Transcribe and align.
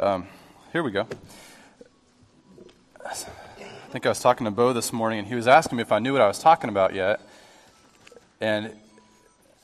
Um, 0.00 0.26
here 0.72 0.82
we 0.82 0.92
go. 0.92 1.06
I 3.04 3.12
think 3.90 4.06
I 4.06 4.08
was 4.08 4.18
talking 4.18 4.46
to 4.46 4.50
Bo 4.50 4.72
this 4.72 4.94
morning, 4.94 5.18
and 5.18 5.28
he 5.28 5.34
was 5.34 5.46
asking 5.46 5.76
me 5.76 5.82
if 5.82 5.92
I 5.92 5.98
knew 5.98 6.14
what 6.14 6.22
I 6.22 6.26
was 6.26 6.38
talking 6.38 6.70
about 6.70 6.94
yet. 6.94 7.20
And 8.40 8.72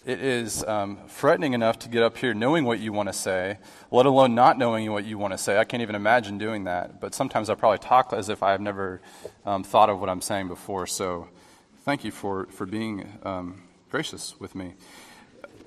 it 0.04 0.20
is 0.20 0.62
um, 0.64 0.98
frightening 1.06 1.54
enough 1.54 1.78
to 1.78 1.88
get 1.88 2.02
up 2.02 2.18
here 2.18 2.34
knowing 2.34 2.66
what 2.66 2.80
you 2.80 2.92
want 2.92 3.08
to 3.08 3.14
say, 3.14 3.56
let 3.90 4.04
alone 4.04 4.34
not 4.34 4.58
knowing 4.58 4.92
what 4.92 5.06
you 5.06 5.16
want 5.16 5.32
to 5.32 5.38
say. 5.38 5.56
I 5.56 5.64
can't 5.64 5.82
even 5.82 5.94
imagine 5.94 6.36
doing 6.36 6.64
that. 6.64 7.00
But 7.00 7.14
sometimes 7.14 7.48
I 7.48 7.54
probably 7.54 7.78
talk 7.78 8.12
as 8.12 8.28
if 8.28 8.42
I 8.42 8.50
have 8.50 8.60
never 8.60 9.00
um, 9.46 9.64
thought 9.64 9.88
of 9.88 9.98
what 10.00 10.10
I'm 10.10 10.20
saying 10.20 10.48
before. 10.48 10.86
So 10.86 11.28
thank 11.86 12.04
you 12.04 12.10
for, 12.10 12.44
for 12.50 12.66
being 12.66 13.08
um, 13.22 13.62
gracious 13.88 14.38
with 14.38 14.54
me. 14.54 14.74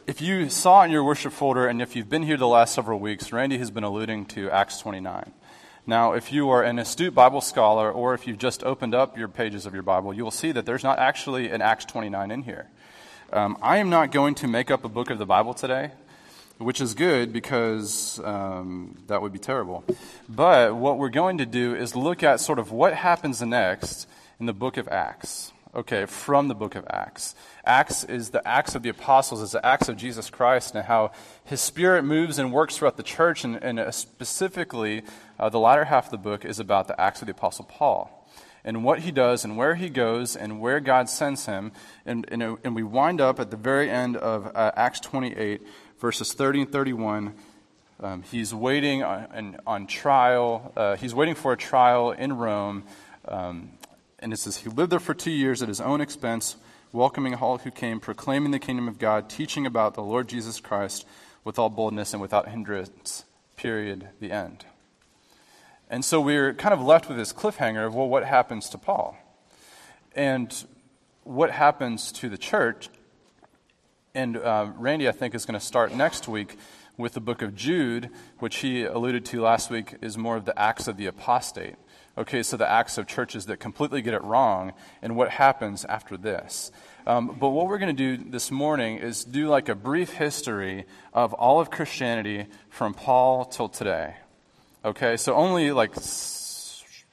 If 0.10 0.21
you 0.21 0.50
saw 0.50 0.82
in 0.82 0.89
your 0.89 1.04
worship 1.04 1.32
folder, 1.34 1.68
and 1.68 1.84
if 1.84 1.96
you've 1.96 2.10
been 2.10 2.23
here 2.23 2.36
the 2.36 2.48
last 2.48 2.73
several 2.73 3.00
weeks, 3.00 3.32
Randy 3.32 3.60
has 3.60 3.70
been 3.70 3.84
alluding 3.84 4.25
to 4.30 4.50
Acts 4.50 4.80
29. 4.80 5.32
Now, 5.86 6.14
if 6.14 6.33
you 6.33 6.50
are 6.50 6.64
an 6.64 6.79
astute 6.79 7.14
Bible 7.14 7.42
scholar, 7.42 7.92
or 7.92 8.16
if 8.16 8.25
you've 8.25 8.39
just 8.39 8.64
opened 8.64 8.96
up 8.96 9.19
your 9.19 9.28
pages 9.28 9.68
of 9.68 9.75
your 9.75 9.83
Bible, 9.83 10.11
you 10.11 10.24
will 10.24 10.32
see 10.32 10.52
that 10.52 10.66
there's 10.66 10.83
not 10.83 10.97
actually 10.97 11.52
an 11.52 11.61
Acts 11.61 11.86
29 11.86 12.32
in 12.32 12.42
here. 12.42 12.71
Um, 13.32 13.56
I 13.61 13.78
am 13.78 13.92
not 13.92 14.11
going 14.11 14.33
to 14.33 14.47
make 14.47 14.71
up 14.71 14.83
a 14.83 14.89
book 14.89 15.11
of 15.11 15.19
the 15.19 15.28
Bible 15.28 15.54
today, 15.54 15.92
which 16.57 16.82
is 16.82 16.96
good 16.96 17.32
because 17.32 18.19
um, 18.24 18.97
that 19.05 19.21
would 19.21 19.32
be 19.32 19.38
terrible. 19.38 19.83
But 20.28 20.75
what 20.75 20.97
we're 20.97 21.10
going 21.10 21.38
to 21.38 21.46
do 21.46 21.75
is 21.75 21.96
look 21.96 22.24
at 22.24 22.39
sort 22.39 22.57
of 22.57 22.71
what 22.71 22.96
happens 22.96 23.44
next 23.44 24.07
in 24.39 24.47
the 24.47 24.54
book 24.54 24.78
of 24.78 24.88
Acts. 24.88 25.52
Okay, 25.75 26.07
from 26.07 26.47
the 26.47 26.55
book 26.55 26.73
of 26.73 26.83
Acts. 26.89 27.36
Acts 27.64 28.04
is 28.04 28.32
the 28.32 28.46
Acts 28.47 28.73
of 28.73 28.82
the 28.82 28.89
Apostles, 28.89 29.43
it's 29.43 29.51
the 29.51 29.64
Acts 29.64 29.87
of 29.87 29.97
Jesus 29.97 30.27
Christ, 30.32 30.73
and 30.73 30.83
how 30.83 31.11
his 31.43 31.61
Spirit 31.61 32.03
moves 32.03 32.39
and 32.39 32.52
works 32.52 32.77
throughout 32.77 32.97
the 32.97 33.03
church. 33.03 33.44
And, 33.44 33.55
and 33.58 33.80
uh, 33.80 33.91
specifically, 33.91 35.03
uh, 35.39 35.50
the 35.50 35.59
latter 35.59 35.86
half 35.86 36.05
of 36.05 36.11
the 36.11 36.17
book 36.17 36.44
is 36.44 36.59
about 36.59 36.88
the 36.88 37.00
Acts 37.00 37.22
of 37.22 37.27
the 37.27 37.33
Apostle 37.33 37.66
Paul 37.66 38.27
and 38.63 38.83
what 38.83 39.02
he 39.02 39.11
does 39.11 39.45
and 39.45 39.57
where 39.57 39.75
he 39.75 39.89
goes 39.89 40.35
and 40.35 40.59
where 40.59 40.79
God 40.79 41.07
sends 41.07 41.45
him. 41.45 41.72
And, 42.03 42.25
and, 42.31 42.41
uh, 42.41 42.55
and 42.63 42.75
we 42.75 42.81
wind 42.81 43.22
up 43.22 43.39
at 43.39 43.51
the 43.51 43.57
very 43.57 43.91
end 43.91 44.17
of 44.17 44.47
uh, 44.55 44.72
Acts 44.75 44.99
28, 45.01 45.61
verses 45.99 46.33
30 46.33 46.61
and 46.61 46.72
31. 46.72 47.35
Um, 48.01 48.23
he's 48.23 48.55
waiting 48.55 49.03
on, 49.03 49.59
on 49.67 49.85
trial. 49.85 50.73
Uh, 50.75 50.95
he's 50.95 51.13
waiting 51.13 51.35
for 51.35 51.53
a 51.53 51.57
trial 51.57 52.09
in 52.09 52.33
Rome. 52.33 52.85
Um, 53.27 53.73
and 54.20 54.34
it 54.34 54.38
says, 54.38 54.58
He 54.58 54.70
lived 54.70 54.92
there 54.92 55.00
for 55.00 55.14
two 55.14 55.31
years 55.31 55.62
at 55.62 55.67
his 55.67 55.81
own 55.81 56.02
expense, 56.02 56.58
welcoming 56.92 57.36
all 57.36 57.58
who 57.58 57.72
came, 57.72 58.00
proclaiming 58.00 58.52
the 58.52 58.59
kingdom 58.59 58.88
of 58.88 59.00
God, 59.00 59.30
teaching 59.30 59.66
about 59.66 59.94
the 59.94 60.03
Lord 60.03 60.28
Jesus 60.28 60.59
Christ 60.59 61.06
with 61.44 61.58
all 61.58 61.70
boldness 61.70 62.14
and 62.14 62.22
without 62.22 62.50
hindrance. 62.50 63.25
Period. 63.56 64.09
The 64.20 64.31
end. 64.31 64.66
And 65.90 66.06
so 66.06 66.22
we're 66.22 66.53
kind 66.53 66.73
of 66.73 66.81
left 66.81 67.08
with 67.08 67.17
this 67.17 67.34
cliffhanger 67.34 67.88
of, 67.88 67.95
well, 67.95 68.08
what 68.08 68.23
happens 68.23 68.70
to 68.70 68.78
Paul? 68.78 69.17
And 70.16 70.53
what 71.23 71.52
happens 71.52 72.12
to 72.14 72.30
the 72.30 72.38
church? 72.38 72.90
And 74.14 74.38
uh, 74.38 74.72
Randy, 74.78 75.08
I 75.08 75.12
think, 75.12 75.34
is 75.34 75.45
going 75.45 75.59
to 75.59 75.66
start 75.66 75.94
next 75.94 76.28
week 76.28 76.58
with 76.97 77.14
the 77.14 77.22
book 77.22 77.42
of 77.42 77.56
Jude, 77.56 78.09
which 78.40 78.58
he 78.58 78.84
alluded 78.84 79.25
to 79.25 79.42
last 79.42 79.72
week, 79.72 79.95
is 80.02 80.17
more 80.17 80.36
of 80.36 80.45
the 80.45 80.59
Acts 80.59 80.88
of 80.88 80.97
the 80.97 81.08
Apostate. 81.08 81.75
Okay, 82.20 82.44
so 82.44 82.58
the 82.58 82.70
acts 82.70 82.98
of 82.98 83.08
churches 83.08 83.45
that 83.45 83.62
completely 83.62 84.02
get 84.02 84.14
it 84.14 84.22
wrong 84.25 84.73
and 85.02 85.16
what 85.16 85.30
happens 85.30 85.86
after 85.86 86.17
this. 86.17 86.70
Um, 87.08 87.38
but 87.39 87.52
what 87.52 87.67
we're 87.67 87.78
going 87.78 87.95
to 87.95 88.17
do 88.17 88.30
this 88.30 88.52
morning 88.52 88.98
is 88.98 89.23
do 89.23 89.48
like 89.48 89.70
a 89.70 89.75
brief 89.75 90.09
history 90.12 90.84
of 91.14 91.34
all 91.34 91.62
of 91.62 91.72
Christianity 91.72 92.47
from 92.70 92.94
Paul 92.94 93.45
till 93.45 93.70
today. 93.70 94.16
Okay, 94.84 95.16
so 95.16 95.34
only 95.34 95.72
like 95.72 95.92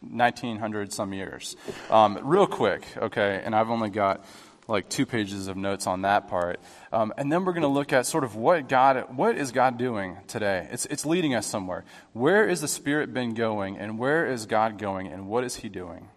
1900 0.01 0.93
some 0.93 1.12
years. 1.12 1.55
Um, 1.89 2.19
real 2.25 2.49
quick, 2.49 2.84
okay, 2.97 3.41
and 3.45 3.55
I've 3.55 3.71
only 3.71 3.91
got 3.91 4.25
like 4.69 4.89
two 4.89 5.06
pages 5.06 5.47
of 5.47 5.56
notes 5.56 5.87
on 5.87 6.03
that 6.03 6.28
part. 6.28 6.60
Um, 6.93 7.12
and 7.16 7.31
then 7.31 7.44
we're 7.44 7.53
going 7.53 7.62
to 7.62 7.69
look 7.69 7.93
at 7.93 8.06
sort 8.06 8.25
of 8.25 8.34
what 8.34 8.69
God, 8.69 9.16
what 9.16 9.37
is 9.37 9.53
God 9.53 9.78
doing 9.78 10.19
today? 10.27 10.69
It's, 10.71 10.87
it's 10.87 11.06
leading 11.06 11.34
us 11.34 11.47
somewhere. 11.47 11.84
Where 12.12 12.49
is 12.49 12.60
the 12.60 12.69
Spirit 12.69 13.15
been 13.15 13.34
going, 13.34 13.78
and 13.78 13.99
where 13.99 14.27
is 14.27 14.47
God 14.47 14.78
going, 14.78 15.06
and 15.09 15.28
what 15.28 15.44
is 15.44 15.56
He 15.56 15.69
doing? 15.69 16.09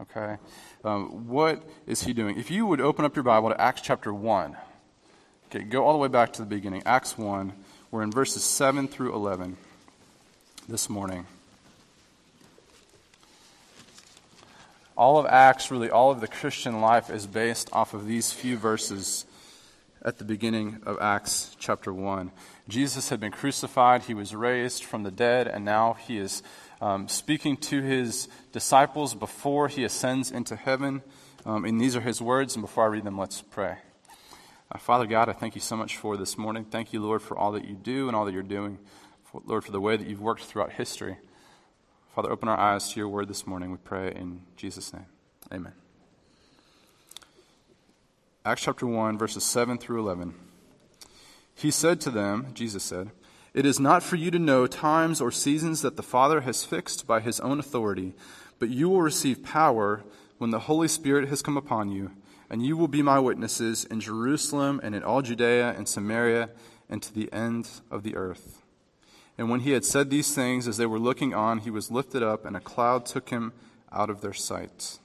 Okay? 0.00 0.36
Um, 0.84 1.28
what 1.28 1.68
is 1.86 2.02
He 2.02 2.12
doing? 2.12 2.38
If 2.38 2.50
you 2.50 2.66
would 2.66 2.80
open 2.80 3.04
up 3.04 3.16
your 3.16 3.22
Bible 3.22 3.48
to 3.48 3.60
Acts 3.60 3.80
chapter 3.80 4.12
1, 4.12 4.56
okay, 5.46 5.64
go 5.64 5.84
all 5.84 5.92
the 5.92 5.98
way 5.98 6.08
back 6.08 6.34
to 6.34 6.42
the 6.42 6.48
beginning. 6.48 6.82
Acts 6.84 7.16
1, 7.16 7.52
we're 7.90 8.02
in 8.02 8.10
verses 8.10 8.44
7 8.44 8.86
through 8.86 9.14
11 9.14 9.56
this 10.68 10.90
morning. 10.90 11.26
All 14.98 15.16
of 15.16 15.26
Acts, 15.26 15.70
really 15.70 15.90
all 15.90 16.10
of 16.10 16.20
the 16.20 16.26
Christian 16.26 16.80
life, 16.80 17.08
is 17.08 17.24
based 17.24 17.70
off 17.72 17.94
of 17.94 18.06
these 18.06 18.32
few 18.32 18.56
verses 18.56 19.24
at 20.02 20.18
the 20.18 20.24
beginning 20.24 20.80
of 20.84 20.98
Acts 21.00 21.56
chapter 21.60 21.94
1. 21.94 22.32
Jesus 22.68 23.08
had 23.08 23.20
been 23.20 23.30
crucified, 23.30 24.02
he 24.02 24.14
was 24.14 24.34
raised 24.34 24.82
from 24.82 25.04
the 25.04 25.12
dead, 25.12 25.46
and 25.46 25.64
now 25.64 25.92
he 25.92 26.18
is 26.18 26.42
um, 26.80 27.06
speaking 27.06 27.56
to 27.56 27.80
his 27.80 28.26
disciples 28.50 29.14
before 29.14 29.68
he 29.68 29.84
ascends 29.84 30.32
into 30.32 30.56
heaven. 30.56 31.02
Um, 31.46 31.64
and 31.64 31.80
these 31.80 31.94
are 31.94 32.00
his 32.00 32.20
words, 32.20 32.56
and 32.56 32.62
before 32.62 32.82
I 32.82 32.88
read 32.88 33.04
them, 33.04 33.16
let's 33.16 33.40
pray. 33.40 33.76
Uh, 34.70 34.78
Father 34.78 35.06
God, 35.06 35.28
I 35.28 35.32
thank 35.32 35.54
you 35.54 35.60
so 35.60 35.76
much 35.76 35.96
for 35.96 36.16
this 36.16 36.36
morning. 36.36 36.64
Thank 36.64 36.92
you, 36.92 37.00
Lord, 37.00 37.22
for 37.22 37.38
all 37.38 37.52
that 37.52 37.66
you 37.66 37.76
do 37.76 38.08
and 38.08 38.16
all 38.16 38.24
that 38.24 38.34
you're 38.34 38.42
doing. 38.42 38.80
For, 39.22 39.42
Lord, 39.46 39.64
for 39.64 39.70
the 39.70 39.80
way 39.80 39.96
that 39.96 40.08
you've 40.08 40.20
worked 40.20 40.42
throughout 40.42 40.72
history. 40.72 41.18
Father, 42.18 42.32
open 42.32 42.48
our 42.48 42.58
eyes 42.58 42.90
to 42.90 42.98
your 42.98 43.08
word 43.08 43.28
this 43.28 43.46
morning, 43.46 43.70
we 43.70 43.76
pray 43.76 44.12
in 44.12 44.40
Jesus' 44.56 44.92
name. 44.92 45.06
Amen. 45.54 45.72
Acts 48.44 48.62
chapter 48.62 48.88
1, 48.88 49.16
verses 49.16 49.44
7 49.44 49.78
through 49.78 50.00
11. 50.00 50.34
He 51.54 51.70
said 51.70 52.00
to 52.00 52.10
them, 52.10 52.48
Jesus 52.54 52.82
said, 52.82 53.12
It 53.54 53.64
is 53.64 53.78
not 53.78 54.02
for 54.02 54.16
you 54.16 54.32
to 54.32 54.38
know 54.40 54.66
times 54.66 55.20
or 55.20 55.30
seasons 55.30 55.80
that 55.82 55.96
the 55.96 56.02
Father 56.02 56.40
has 56.40 56.64
fixed 56.64 57.06
by 57.06 57.20
his 57.20 57.38
own 57.38 57.60
authority, 57.60 58.14
but 58.58 58.68
you 58.68 58.88
will 58.88 59.02
receive 59.02 59.44
power 59.44 60.02
when 60.38 60.50
the 60.50 60.66
Holy 60.66 60.88
Spirit 60.88 61.28
has 61.28 61.40
come 61.40 61.56
upon 61.56 61.92
you, 61.92 62.10
and 62.50 62.66
you 62.66 62.76
will 62.76 62.88
be 62.88 63.00
my 63.00 63.20
witnesses 63.20 63.84
in 63.84 64.00
Jerusalem 64.00 64.80
and 64.82 64.96
in 64.96 65.04
all 65.04 65.22
Judea 65.22 65.72
and 65.76 65.86
Samaria 65.86 66.50
and 66.90 67.00
to 67.00 67.14
the 67.14 67.32
end 67.32 67.70
of 67.92 68.02
the 68.02 68.16
earth. 68.16 68.64
And 69.38 69.48
when 69.48 69.60
he 69.60 69.70
had 69.70 69.84
said 69.84 70.10
these 70.10 70.34
things, 70.34 70.66
as 70.66 70.76
they 70.76 70.86
were 70.86 70.98
looking 70.98 71.32
on, 71.32 71.58
he 71.58 71.70
was 71.70 71.92
lifted 71.92 72.22
up, 72.22 72.44
and 72.44 72.56
a 72.56 72.60
cloud 72.60 73.06
took 73.06 73.30
him 73.30 73.52
out 73.92 74.10
of 74.10 74.20
their 74.20 74.34
sight. 74.34 74.98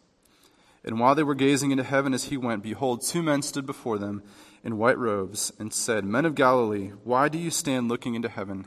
And 0.84 1.00
while 1.00 1.14
they 1.16 1.24
were 1.24 1.36
gazing 1.36 1.72
into 1.72 1.84
heaven 1.84 2.14
as 2.14 2.26
he 2.26 2.36
went, 2.36 2.64
behold, 2.64 3.04
two 3.04 3.22
men 3.22 3.44
stood 3.44 3.68
before 3.68 4.00
them 4.00 4.24
in 4.64 4.78
white 4.78 4.98
robes, 4.98 5.54
and 5.60 5.72
said, 5.72 6.04
Men 6.04 6.26
of 6.26 6.36
Galilee, 6.36 6.92
why 7.04 7.30
do 7.30 7.38
you 7.38 7.52
stand 7.52 7.88
looking 7.88 8.16
into 8.16 8.28
heaven? 8.28 8.66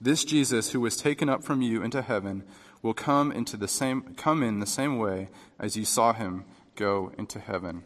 This 0.00 0.24
Jesus, 0.24 0.70
who 0.70 0.80
was 0.80 0.96
taken 0.96 1.28
up 1.28 1.44
from 1.44 1.60
you 1.60 1.82
into 1.82 2.02
heaven, 2.02 2.42
will 2.82 2.94
come 2.94 3.32
into 3.32 3.56
the 3.56 3.68
same 3.68 4.14
come 4.16 4.42
in 4.42 4.60
the 4.60 4.66
same 4.66 4.98
way 4.98 5.28
as 5.58 5.76
you 5.76 5.84
saw 5.84 6.12
him 6.12 6.44
go 6.76 7.12
into 7.16 7.40
heaven. 7.40 7.82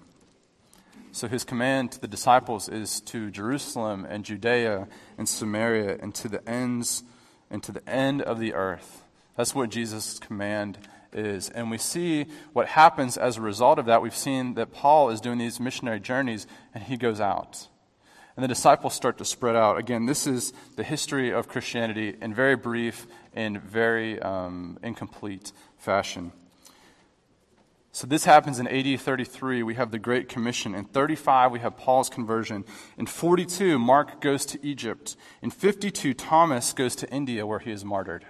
So 1.13 1.29
his 1.29 1.45
command 1.45 1.93
to 1.93 2.01
the 2.01 2.09
disciples 2.09 2.69
is 2.69 3.01
to 3.03 3.31
Jerusalem 3.31 4.07
and 4.09 4.25
Judea 4.25 4.89
and 5.17 5.29
Samaria 5.29 5.99
and 6.01 6.15
to 6.17 6.29
the 6.29 6.47
ends 6.49 7.03
and 7.51 7.63
to 7.63 7.73
the 7.73 7.89
end 7.89 8.23
of 8.23 8.39
the 8.39 8.55
earth. 8.55 9.03
That's 9.37 9.55
what 9.55 9.71
Jesus' 9.71 10.19
command 10.19 10.79
is. 11.13 11.49
And 11.51 11.71
we 11.71 11.79
see 11.79 12.27
what 12.53 12.69
happens 12.69 13.17
as 13.17 13.37
a 13.37 13.41
result 13.41 13.79
of 13.79 13.87
that. 13.87 14.03
We've 14.03 14.15
seen 14.15 14.55
that 14.55 14.73
Paul 14.73 15.11
is 15.11 15.21
doing 15.21 15.39
these 15.39 15.61
missionary 15.61 16.01
journeys 16.01 16.47
and 16.75 16.85
he 16.85 16.97
goes 16.97 17.21
out. 17.21 17.69
And 18.37 18.45
the 18.45 18.49
disciples 18.49 18.95
start 18.95 19.19
to 19.19 19.25
spread 19.25 19.57
out. 19.57 19.79
Again, 19.79 20.07
this 20.07 20.27
is 20.27 20.53
the 20.77 20.85
history 20.85 21.33
of 21.33 21.49
Christianity 21.49 22.17
in 22.21 22.35
very 22.35 22.55
brief 22.55 23.07
and 23.35 23.61
very 23.61 24.21
um, 24.21 24.79
incomplete 24.83 25.53
fashion. 25.77 26.33
So 27.91 28.07
this 28.07 28.25
happens 28.25 28.59
in 28.59 28.69
AD 28.69 29.01
33. 29.01 29.63
We 29.63 29.75
have 29.75 29.91
the 29.91 29.99
Great 29.99 30.29
Commission. 30.29 30.75
In 30.75 30.85
35, 30.85 31.51
we 31.51 31.61
have 31.61 31.77
Paul's 31.77 32.09
conversion. 32.09 32.65
In 32.97 33.07
42, 33.07 33.79
Mark 33.79 34.21
goes 34.21 34.45
to 34.47 34.65
Egypt. 34.65 35.17
In 35.43 35.51
52, 35.51 36.15
Thomas 36.15 36.73
goes 36.73 36.95
to 36.97 37.11
India 37.11 37.47
where 37.47 37.59
he 37.59 37.73
is 37.73 37.85
martyred. 37.85 38.27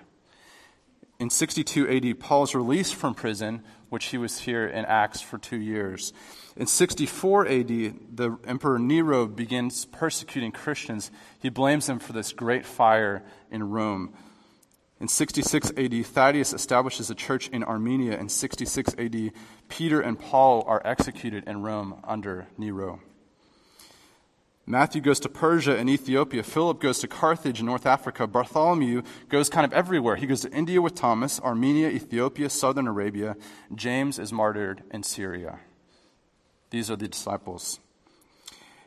In 1.18 1.30
62 1.30 1.88
AD, 1.88 2.20
Paul's 2.20 2.54
released 2.54 2.94
from 2.94 3.12
prison, 3.12 3.64
which 3.88 4.06
he 4.06 4.18
was 4.18 4.40
here 4.40 4.68
in 4.68 4.84
Acts 4.84 5.20
for 5.20 5.36
two 5.36 5.58
years. 5.58 6.12
In 6.56 6.68
64 6.68 7.48
AD, 7.48 7.68
the 7.68 8.38
Emperor 8.46 8.78
Nero 8.78 9.26
begins 9.26 9.84
persecuting 9.86 10.52
Christians. 10.52 11.10
He 11.40 11.48
blames 11.48 11.86
them 11.86 11.98
for 11.98 12.12
this 12.12 12.32
great 12.32 12.64
fire 12.64 13.24
in 13.50 13.68
Rome. 13.68 14.14
In 15.00 15.06
66 15.06 15.72
AD, 15.76 16.06
Thaddeus 16.06 16.52
establishes 16.52 17.08
a 17.08 17.14
church 17.14 17.48
in 17.48 17.62
Armenia. 17.62 18.18
In 18.18 18.28
66 18.28 18.94
AD, 18.98 19.32
Peter 19.68 20.00
and 20.00 20.18
Paul 20.18 20.64
are 20.66 20.82
executed 20.84 21.44
in 21.46 21.62
Rome 21.62 22.00
under 22.02 22.48
Nero. 22.58 23.00
Matthew 24.66 25.00
goes 25.00 25.18
to 25.20 25.28
Persia 25.28 25.78
and 25.78 25.88
Ethiopia. 25.88 26.42
Philip 26.42 26.80
goes 26.80 26.98
to 26.98 27.08
Carthage 27.08 27.60
in 27.60 27.66
North 27.66 27.86
Africa. 27.86 28.26
Bartholomew 28.26 29.02
goes 29.28 29.48
kind 29.48 29.64
of 29.64 29.72
everywhere. 29.72 30.16
He 30.16 30.26
goes 30.26 30.42
to 30.42 30.50
India 30.50 30.82
with 30.82 30.94
Thomas, 30.94 31.40
Armenia, 31.40 31.88
Ethiopia, 31.88 32.50
southern 32.50 32.86
Arabia. 32.86 33.36
James 33.74 34.18
is 34.18 34.30
martyred 34.30 34.82
in 34.90 35.04
Syria. 35.04 35.60
These 36.70 36.90
are 36.90 36.96
the 36.96 37.08
disciples. 37.08 37.80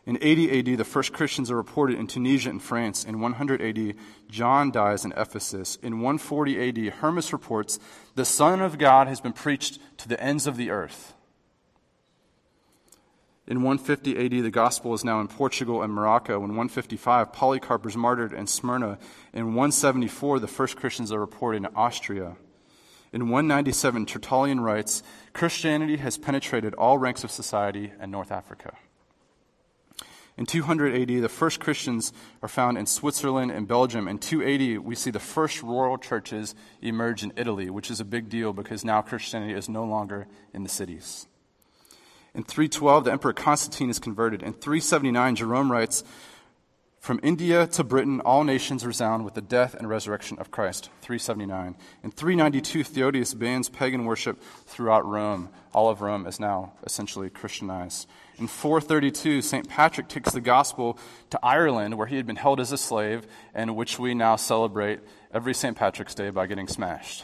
In 0.05 0.17
80 0.19 0.59
AD, 0.59 0.77
the 0.77 0.83
first 0.83 1.13
Christians 1.13 1.51
are 1.51 1.55
reported 1.55 1.99
in 1.99 2.07
Tunisia 2.07 2.49
and 2.49 2.61
France. 2.61 3.03
In 3.03 3.19
100 3.19 3.61
AD, 3.61 3.95
John 4.29 4.71
dies 4.71 5.05
in 5.05 5.13
Ephesus. 5.15 5.77
In 5.83 5.99
140 5.99 6.69
AD, 6.69 6.93
Hermas 6.95 7.31
reports, 7.31 7.77
The 8.15 8.25
Son 8.25 8.61
of 8.61 8.79
God 8.79 9.07
has 9.07 9.21
been 9.21 9.33
preached 9.33 9.79
to 9.97 10.09
the 10.09 10.21
ends 10.21 10.47
of 10.47 10.57
the 10.57 10.71
earth. 10.71 11.13
In 13.47 13.63
150 13.63 14.17
AD, 14.17 14.43
the 14.43 14.49
gospel 14.49 14.93
is 14.93 15.03
now 15.03 15.19
in 15.19 15.27
Portugal 15.27 15.83
and 15.83 15.93
Morocco. 15.93 16.35
In 16.37 16.55
155, 16.55 17.31
Polycarp 17.31 17.85
is 17.85 17.97
martyred 17.97 18.33
in 18.33 18.47
Smyrna. 18.47 18.97
In 19.33 19.47
174, 19.47 20.39
the 20.39 20.47
first 20.47 20.77
Christians 20.77 21.11
are 21.11 21.19
reported 21.19 21.57
in 21.57 21.67
Austria. 21.75 22.37
In 23.13 23.23
197, 23.29 24.05
Tertullian 24.05 24.61
writes 24.61 25.03
Christianity 25.33 25.97
has 25.97 26.17
penetrated 26.17 26.73
all 26.75 26.97
ranks 26.97 27.23
of 27.23 27.29
society 27.29 27.91
in 28.01 28.09
North 28.09 28.31
Africa. 28.31 28.77
In 30.41 30.47
200 30.47 30.95
AD, 30.95 31.21
the 31.21 31.29
first 31.29 31.59
Christians 31.59 32.11
are 32.41 32.49
found 32.49 32.75
in 32.75 32.87
Switzerland 32.87 33.51
and 33.51 33.67
Belgium. 33.67 34.07
In 34.07 34.17
280, 34.17 34.79
we 34.79 34.95
see 34.95 35.11
the 35.11 35.19
first 35.19 35.61
rural 35.61 35.99
churches 35.99 36.55
emerge 36.81 37.21
in 37.21 37.31
Italy, 37.37 37.69
which 37.69 37.91
is 37.91 37.99
a 37.99 38.03
big 38.03 38.27
deal 38.27 38.51
because 38.51 38.83
now 38.83 39.03
Christianity 39.03 39.53
is 39.53 39.69
no 39.69 39.85
longer 39.85 40.25
in 40.51 40.63
the 40.63 40.67
cities. 40.67 41.27
In 42.33 42.43
312, 42.43 43.03
the 43.03 43.11
Emperor 43.11 43.33
Constantine 43.33 43.91
is 43.91 43.99
converted. 43.99 44.41
In 44.41 44.53
379, 44.53 45.35
Jerome 45.35 45.71
writes, 45.71 46.03
From 46.99 47.19
India 47.21 47.67
to 47.67 47.83
Britain, 47.83 48.19
all 48.21 48.43
nations 48.43 48.83
resound 48.83 49.23
with 49.23 49.35
the 49.35 49.41
death 49.43 49.75
and 49.75 49.87
resurrection 49.87 50.39
of 50.39 50.49
Christ. 50.49 50.85
379. 51.03 51.75
In 52.03 52.09
392, 52.09 52.83
Theodius 52.83 53.37
bans 53.37 53.69
pagan 53.69 54.05
worship 54.05 54.41
throughout 54.65 55.05
Rome. 55.05 55.49
All 55.71 55.87
of 55.87 56.01
Rome 56.01 56.25
is 56.25 56.39
now 56.39 56.73
essentially 56.83 57.29
Christianized. 57.29 58.07
In 58.41 58.47
432, 58.47 59.43
St. 59.43 59.69
Patrick 59.69 60.07
takes 60.07 60.31
the 60.31 60.41
gospel 60.41 60.97
to 61.29 61.39
Ireland, 61.43 61.95
where 61.95 62.07
he 62.07 62.15
had 62.15 62.25
been 62.25 62.37
held 62.37 62.59
as 62.59 62.71
a 62.71 62.77
slave, 62.77 63.27
and 63.53 63.75
which 63.75 63.99
we 63.99 64.15
now 64.15 64.35
celebrate 64.35 64.99
every 65.31 65.53
St. 65.53 65.77
Patrick's 65.77 66.15
Day 66.15 66.31
by 66.31 66.47
getting 66.47 66.67
smashed. 66.67 67.23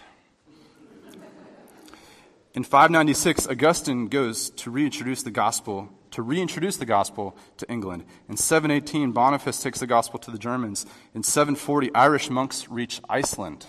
In 2.53 2.63
596, 2.63 3.47
Augustine 3.47 4.09
goes 4.09 4.51
to 4.51 4.69
reintroduce 4.69 5.23
the 5.23 5.31
gospel 5.31 5.89
to 6.11 6.21
reintroduce 6.21 6.77
the 6.77 6.85
gospel 6.85 7.35
to 7.57 7.69
England. 7.69 8.05
In 8.29 8.37
718, 8.37 9.11
Boniface 9.11 9.61
takes 9.61 9.79
the 9.79 9.87
gospel 9.87 10.19
to 10.19 10.29
the 10.29 10.37
Germans. 10.37 10.85
In 11.15 11.23
740, 11.23 11.93
Irish 11.95 12.29
monks 12.29 12.69
reach 12.69 13.01
Iceland. 13.09 13.65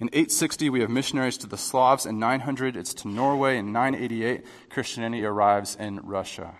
In 0.00 0.08
860, 0.08 0.70
we 0.70 0.80
have 0.80 0.88
missionaries 0.88 1.36
to 1.38 1.46
the 1.46 1.58
Slavs. 1.58 2.06
In 2.06 2.18
900, 2.18 2.74
it's 2.74 2.94
to 2.94 3.08
Norway. 3.08 3.58
In 3.58 3.70
988, 3.70 4.46
Christianity 4.70 5.26
arrives 5.26 5.76
in 5.78 6.00
Russia. 6.00 6.54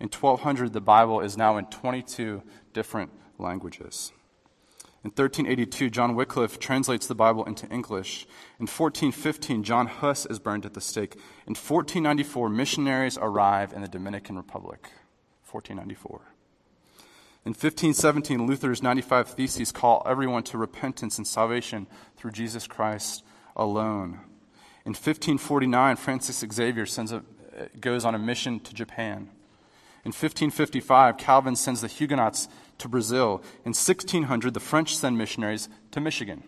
In 0.00 0.08
1200, 0.08 0.72
the 0.72 0.80
Bible 0.80 1.20
is 1.20 1.36
now 1.36 1.56
in 1.56 1.66
22 1.66 2.42
different 2.72 3.12
languages. 3.38 4.10
In 5.04 5.10
1382, 5.10 5.88
John 5.88 6.16
Wycliffe 6.16 6.58
translates 6.58 7.06
the 7.06 7.14
Bible 7.14 7.44
into 7.44 7.68
English. 7.68 8.26
In 8.58 8.66
1415, 8.66 9.62
John 9.62 9.86
Huss 9.86 10.26
is 10.26 10.40
burned 10.40 10.66
at 10.66 10.74
the 10.74 10.80
stake. 10.80 11.14
In 11.46 11.54
1494, 11.54 12.48
missionaries 12.48 13.18
arrive 13.18 13.72
in 13.72 13.82
the 13.82 13.88
Dominican 13.88 14.36
Republic. 14.36 14.88
1494. 15.48 16.29
In 17.46 17.52
1517, 17.52 18.46
Luther's 18.46 18.82
95 18.82 19.30
Theses 19.30 19.72
call 19.72 20.02
everyone 20.04 20.42
to 20.44 20.58
repentance 20.58 21.16
and 21.16 21.26
salvation 21.26 21.86
through 22.16 22.32
Jesus 22.32 22.66
Christ 22.66 23.24
alone. 23.56 24.20
In 24.84 24.92
1549, 24.92 25.96
Francis 25.96 26.44
Xavier 26.52 26.84
sends 26.84 27.12
a, 27.12 27.22
goes 27.80 28.04
on 28.04 28.14
a 28.14 28.18
mission 28.18 28.60
to 28.60 28.74
Japan. 28.74 29.30
In 30.04 30.10
1555, 30.10 31.16
Calvin 31.16 31.56
sends 31.56 31.80
the 31.80 31.88
Huguenots 31.88 32.48
to 32.76 32.88
Brazil. 32.88 33.42
In 33.64 33.72
1600, 33.72 34.52
the 34.52 34.60
French 34.60 34.94
send 34.96 35.16
missionaries 35.16 35.70
to 35.92 36.00
Michigan. 36.00 36.42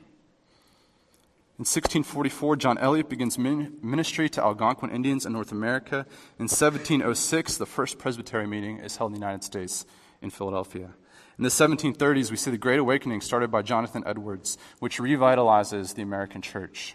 In 1.59 1.65
1644, 1.65 2.57
John 2.57 2.77
Eliot 2.79 3.09
begins 3.09 3.39
ministry 3.39 4.29
to 4.31 4.43
Algonquin 4.43 4.91
Indians 4.91 5.25
in 5.25 5.33
North 5.33 5.53
America. 5.53 6.07
In 6.39 6.49
1706, 6.49 7.57
the 7.57 7.67
first 7.67 7.99
Presbytery 7.99 8.47
meeting 8.47 8.79
is 8.79 8.97
held 8.97 9.13
in 9.13 9.21
the 9.21 9.25
United 9.25 9.45
States 9.45 9.87
in 10.23 10.31
Philadelphia. 10.31 10.95
In 11.39 11.45
the 11.45 11.51
1730s, 11.51 12.31
we 12.31 12.37
see 12.37 12.51
the 12.51 12.59
Great 12.59 12.79
Awakening 12.79 13.21
started 13.21 13.51
by 13.51 13.63
Jonathan 13.63 14.03
Edwards, 14.07 14.59
which 14.79 14.99
revitalizes 14.99 15.95
the 15.95 16.03
American 16.03 16.43
church. 16.43 16.95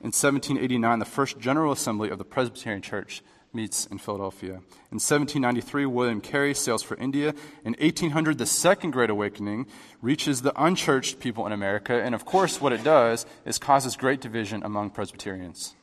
In 0.00 0.12
1789, 0.12 0.98
the 0.98 1.04
first 1.04 1.38
General 1.38 1.72
Assembly 1.72 2.10
of 2.10 2.18
the 2.18 2.24
Presbyterian 2.24 2.82
Church 2.82 3.22
meets 3.52 3.86
in 3.86 3.98
Philadelphia. 3.98 4.52
In 4.92 5.00
1793, 5.00 5.86
William 5.86 6.20
Carey 6.20 6.54
sails 6.54 6.82
for 6.82 6.96
India. 6.98 7.34
In 7.64 7.74
1800, 7.80 8.38
the 8.38 8.46
Second 8.46 8.92
Great 8.92 9.10
Awakening 9.10 9.66
reaches 10.02 10.42
the 10.42 10.52
unchurched 10.62 11.18
people 11.18 11.46
in 11.46 11.52
America. 11.52 11.94
And 11.94 12.14
of 12.14 12.24
course, 12.24 12.60
what 12.60 12.72
it 12.72 12.84
does 12.84 13.26
is 13.44 13.58
causes 13.58 13.96
great 13.96 14.20
division 14.20 14.62
among 14.62 14.90
Presbyterians. 14.90 15.74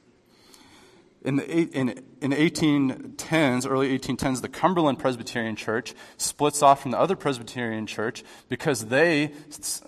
In 1.25 1.37
the, 1.37 1.51
in, 1.51 1.89
in 2.21 2.31
1810s, 2.31 3.67
early 3.67 3.97
1810s, 3.97 4.41
the 4.41 4.47
Cumberland 4.47 4.99
Presbyterian 4.99 5.55
Church 5.55 5.95
splits 6.17 6.61
off 6.61 6.83
from 6.83 6.91
the 6.91 6.99
other 6.99 7.15
Presbyterian 7.15 7.87
Church 7.87 8.23
because 8.47 8.85
they, 8.85 9.31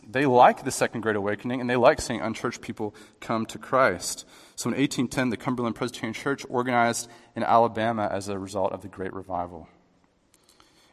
they 0.09 0.25
like 0.25 0.65
the 0.65 0.71
Second 0.71 1.01
Great 1.01 1.15
Awakening 1.15 1.61
and 1.61 1.69
they 1.69 1.75
like 1.75 2.01
seeing 2.01 2.21
unchurched 2.21 2.61
people 2.61 2.95
come 3.19 3.45
to 3.45 3.59
Christ. 3.59 4.25
So 4.55 4.71
in 4.71 4.75
1810, 4.75 5.29
the 5.29 5.37
Cumberland 5.37 5.75
Presbyterian 5.75 6.15
Church 6.15 6.43
organized 6.49 7.07
in 7.35 7.43
Alabama 7.43 8.09
as 8.11 8.29
a 8.29 8.39
result 8.39 8.73
of 8.73 8.81
the 8.81 8.87
Great 8.87 9.13
Revival. 9.13 9.69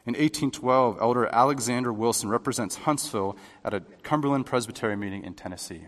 In 0.04 0.12
1812, 0.12 0.98
Elder 1.00 1.26
Alexander 1.28 1.90
Wilson 1.90 2.28
represents 2.28 2.76
Huntsville 2.76 3.38
at 3.64 3.72
a 3.72 3.80
Cumberland 4.02 4.44
Presbyterian 4.44 5.00
meeting 5.00 5.24
in 5.24 5.32
Tennessee. 5.32 5.84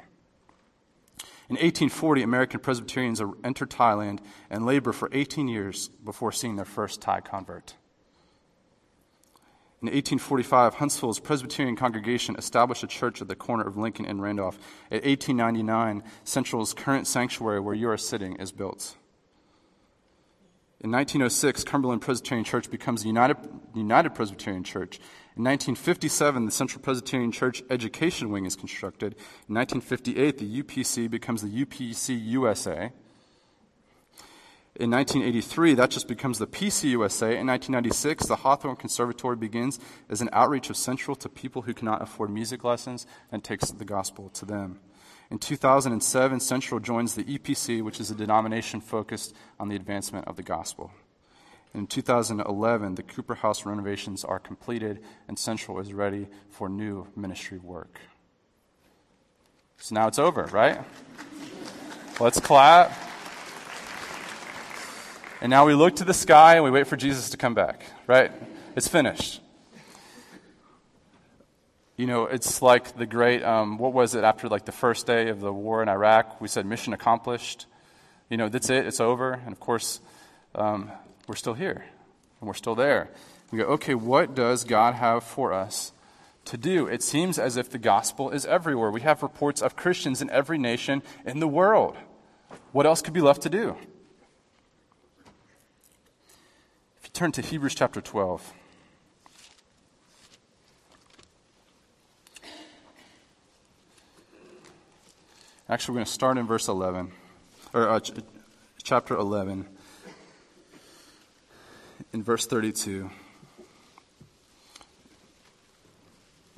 In 1.49 1.55
1840, 1.55 2.23
American 2.23 2.61
Presbyterians 2.61 3.23
enter 3.45 3.67
Thailand 3.67 4.19
and 4.51 4.67
labor 4.67 4.93
for 4.93 5.09
18 5.13 5.47
years 5.47 5.89
before 6.05 6.33
seeing 6.33 6.57
their 6.57 6.65
first 6.65 7.01
Thai 7.01 7.21
convert. 7.21 7.77
In 9.81 9.87
1845, 9.87 10.75
Huntsville's 10.75 11.21
Presbyterian 11.21 11.77
congregation 11.77 12.35
established 12.37 12.83
a 12.83 12.89
church 12.89 13.23
at 13.23 13.29
the 13.29 13.37
corner 13.37 13.65
of 13.65 13.77
Lincoln 13.77 14.07
and 14.07 14.21
Randolph. 14.21 14.57
In 14.91 14.97
1899, 15.03 16.03
Central's 16.25 16.75
current 16.75 17.07
sanctuary 17.07 17.61
where 17.61 17.75
you 17.75 17.89
are 17.91 17.97
sitting 17.97 18.35
is 18.37 18.51
built. 18.51 18.97
In 20.81 20.91
1906, 20.91 21.63
Cumberland 21.65 22.03
Presbyterian 22.03 22.45
Church 22.45 22.71
becomes 22.71 23.03
the 23.03 23.09
United, 23.09 23.37
United 23.75 24.15
Presbyterian 24.15 24.65
Church. 24.65 24.99
In 25.37 25.45
1957, 25.45 26.47
the 26.47 26.51
Central 26.51 26.81
Presbyterian 26.81 27.31
Church 27.31 27.63
Education 27.69 28.31
Wing 28.31 28.47
is 28.47 28.57
constructed. 28.57 29.15
In 29.51 29.55
1958, 29.55 30.39
the 30.39 30.63
UPC 30.63 31.11
becomes 31.11 31.43
the 31.43 31.65
UPC 31.65 32.19
USA. 32.29 32.91
In 34.77 34.91
1983, 34.91 35.75
that 35.75 35.91
just 35.91 36.09
becomes 36.09 36.39
the 36.39 36.47
PCUSA. 36.47 37.39
In 37.39 37.47
1996, 37.47 38.25
the 38.25 38.37
Hawthorne 38.37 38.77
Conservatory 38.77 39.37
begins 39.37 39.79
as 40.09 40.23
an 40.23 40.31
outreach 40.33 40.71
of 40.71 40.77
Central 40.77 41.15
to 41.17 41.29
people 41.29 41.63
who 41.63 41.75
cannot 41.75 42.01
afford 42.01 42.31
music 42.31 42.65
lessons 42.65 43.07
and 43.31 43.45
takes 43.45 43.71
the 43.71 43.85
gospel 43.85 44.31
to 44.31 44.47
them. 44.47 44.81
In 45.31 45.39
2007, 45.39 46.41
Central 46.41 46.81
joins 46.81 47.15
the 47.15 47.25
EPC, 47.25 47.83
which 47.83 48.01
is 48.01 48.11
a 48.11 48.15
denomination 48.15 48.81
focused 48.81 49.35
on 49.61 49.69
the 49.69 49.77
advancement 49.77 50.27
of 50.29 50.37
the 50.37 50.43
gospel. 50.43 50.93
In 51.77 51.87
2011, 51.87 52.95
the 52.95 53.03
Cooper 53.03 53.35
House 53.35 53.67
renovations 53.67 54.25
are 54.25 54.39
completed 54.39 54.99
and 55.29 55.39
Central 55.39 55.79
is 55.79 55.93
ready 55.93 56.27
for 56.49 56.71
new 56.71 57.07
ministry 57.15 57.59
work. 57.59 58.01
So 59.77 59.95
now 59.95 60.09
it's 60.09 60.19
over, 60.19 60.45
right? 60.45 60.81
Let's 62.19 62.41
clap. 62.41 62.97
And 65.43 65.51
now 65.51 65.67
we 65.67 65.75
look 65.75 65.97
to 65.97 66.05
the 66.05 66.15
sky 66.15 66.55
and 66.55 66.65
we 66.65 66.71
wait 66.71 66.87
for 66.87 66.97
Jesus 66.97 67.29
to 67.31 67.37
come 67.37 67.53
back, 67.53 67.85
right? 68.07 68.33
It's 68.75 68.89
finished. 68.89 69.43
You 71.99 72.07
know, 72.07 72.25
it's 72.25 72.63
like 72.63 72.97
the 72.97 73.05
great, 73.05 73.43
um, 73.43 73.77
what 73.77 73.93
was 73.93 74.15
it 74.15 74.25
after 74.25 74.49
like 74.49 74.65
the 74.65 74.73
first 74.73 75.07
day 75.07 75.29
of 75.29 75.41
the 75.41 75.53
war 75.53 75.83
in 75.83 75.91
Iraq? 75.91 76.41
We 76.41 76.49
said 76.49 76.65
mission 76.65 76.95
accomplished. 76.95 77.67
You 78.31 78.39
know, 78.39 78.49
that's 78.49 78.71
it, 78.71 78.87
it's 78.87 78.99
over. 78.99 79.35
And 79.35 79.53
of 79.53 79.61
course, 79.61 80.01
um, 80.55 80.91
we're 81.27 81.37
still 81.37 81.55
here 81.55 81.85
and 82.41 82.49
we're 82.49 82.55
still 82.55 82.75
there. 82.75 83.11
We 83.51 83.59
go, 83.59 83.65
okay, 83.65 83.95
what 83.95 84.35
does 84.35 84.65
God 84.65 84.95
have 84.95 85.25
for 85.25 85.53
us 85.53 85.93
to 86.47 86.57
do? 86.57 86.87
It 86.87 87.03
seems 87.03 87.39
as 87.39 87.57
if 87.57 87.71
the 87.71 87.79
gospel 87.79 88.31
is 88.31 88.45
everywhere. 88.45 88.91
We 88.91 89.03
have 89.03 89.23
reports 89.23 89.63
of 89.63 89.77
Christians 89.77 90.21
in 90.21 90.31
every 90.31 90.59
nation 90.59 91.03
in 91.25 91.41
the 91.41 91.49
world. 91.49 91.97
What 92.73 92.87
else 92.87 93.03
could 93.03 93.15
be 93.15 93.21
left 93.21 93.43
to 93.43 93.51
do? 93.51 93.77
If 96.99 97.05
you 97.05 97.11
turn 97.13 97.33
to 97.33 97.43
Hebrews 97.43 97.75
chapter 97.75 98.01
12. 98.01 98.53
Actually, 105.69 105.93
we're 105.93 105.99
going 105.99 106.07
to 106.07 106.13
start 106.13 106.39
in 106.39 106.47
verse 106.47 106.69
11, 106.69 107.11
or 107.75 107.89
uh, 107.89 107.99
ch- 107.99 108.13
chapter 108.85 109.17
11, 109.17 109.67
in 112.17 112.23
verse 112.23 112.47
32. 112.47 113.11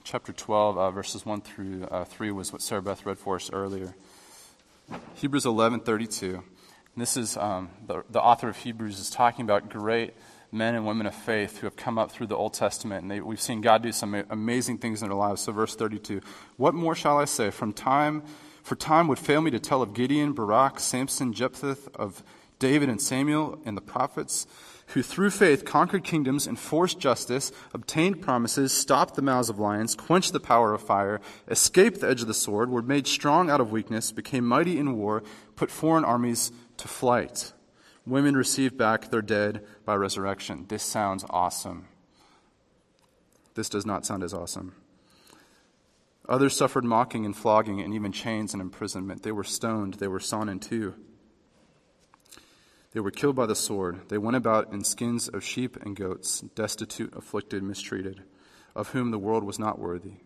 Chapter 0.05 0.33
12, 0.33 0.79
uh, 0.79 0.91
verses 0.93 1.27
1 1.27 1.41
through 1.41 1.83
uh, 1.87 2.05
3 2.05 2.31
was 2.31 2.53
what 2.53 2.63
Sarah 2.63 2.81
Beth 2.81 3.05
read 3.05 3.19
for 3.19 3.35
us 3.35 3.51
earlier. 3.53 3.97
Hebrews 5.17 5.47
11, 5.47 5.81
32. 5.81 6.45
this 6.97 7.17
is 7.17 7.37
um, 7.37 7.71
the, 7.89 8.05
the 8.09 8.23
author 8.23 8.49
of 8.49 8.59
Hebrews 8.59 9.01
is 9.01 9.11
talking 9.11 9.45
about 9.45 9.69
great 9.69 10.15
men 10.53 10.77
and 10.77 10.87
women 10.87 11.09
of 11.09 11.15
faith 11.17 11.59
who 11.59 11.67
have 11.67 11.75
come 11.75 11.99
up 11.99 12.13
through 12.13 12.29
the 12.29 12.37
Old 12.37 12.55
Testament, 12.55 13.03
and 13.03 13.11
they, 13.11 13.21
we've 13.21 13.41
seen 13.41 13.61
God 13.61 13.83
do 13.83 13.91
some 13.91 14.15
amazing 14.31 14.79
things 14.79 15.03
in 15.03 15.09
their 15.09 15.19
lives. 15.19 15.43
So, 15.43 15.51
verse 15.51 15.75
32 15.75 16.21
What 16.57 16.73
more 16.73 16.95
shall 16.95 17.19
I 17.19 17.25
say? 17.25 17.51
From 17.51 17.73
time 17.73 18.23
for 18.63 18.77
time 18.77 19.09
would 19.09 19.19
fail 19.19 19.41
me 19.41 19.51
to 19.51 19.59
tell 19.59 19.83
of 19.83 19.93
Gideon, 19.93 20.35
Barak, 20.35 20.79
Samson, 20.79 21.33
Jephthah, 21.33 21.79
of 21.97 22.23
David 22.61 22.89
and 22.89 23.01
Samuel 23.01 23.61
and 23.65 23.77
the 23.77 23.81
prophets, 23.81 24.47
who 24.89 25.03
through 25.03 25.31
faith 25.31 25.65
conquered 25.65 26.05
kingdoms, 26.05 26.47
enforced 26.47 26.99
justice, 26.99 27.53
obtained 27.75 28.23
promises, 28.23 28.73
stopped 28.73 29.15
the 29.15 29.23
mouths 29.23 29.49
of 29.49 29.59
lions, 29.59 29.95
quenched 29.95 30.33
the 30.33 30.41
power 30.41 30.73
of 30.73 30.81
fire, 30.81 31.21
escaped 31.49 32.01
the 32.01 32.09
edge 32.09 32.23
of 32.23 32.27
the 32.27 32.35
sword, 32.35 32.71
were 32.71 32.83
made 32.83 33.07
strong 33.07 33.51
out 33.51 33.61
of 33.61 33.71
weakness, 33.71 34.13
became 34.13 34.47
mighty 34.47 34.79
in 34.79 34.97
war, 34.97 35.23
put 35.57 35.71
foreign 35.71 36.05
armies 36.05 36.53
to 36.79 36.89
flight. 36.89 37.53
Women 38.07 38.37
received 38.37 38.79
back 38.79 39.11
their 39.11 39.21
dead 39.21 39.67
by 39.85 39.95
resurrection. 39.95 40.65
This 40.69 40.83
sounds 40.83 41.25
awesome. 41.29 41.89
This 43.55 43.69
does 43.69 43.85
not 43.85 44.07
sound 44.07 44.23
as 44.23 44.33
awesome. 44.33 44.75
Others 46.29 46.57
suffered 46.57 46.85
mocking 46.85 47.27
and 47.27 47.37
flogging 47.37 47.81
and 47.81 47.93
even 47.93 48.13
chains 48.13 48.53
and 48.55 48.63
imprisonment. 48.63 49.23
They 49.23 49.33
were 49.33 49.45
stoned. 49.45 49.95
They 49.95 50.09
were 50.09 50.21
sawn 50.21 50.49
in 50.49 50.61
two. 50.61 50.95
They 52.93 53.01
were 53.01 53.11
killed 53.11 53.37
by 53.37 53.47
the 53.47 53.55
sword. 53.55 54.09
They 54.09 54.19
went 54.19 54.37
about 54.37 54.73
in 54.73 54.83
skins 54.83 55.29
of 55.29 55.45
sheep 55.45 55.77
and 55.77 55.95
goats, 55.95 56.41
destitute, 56.55 57.15
afflicted, 57.15 57.63
mistreated, 57.63 58.23
of 58.75 58.89
whom 58.91 59.11
the 59.11 59.19
world 59.19 59.45
was 59.45 59.59
not 59.59 59.79
worthy, 59.79 60.21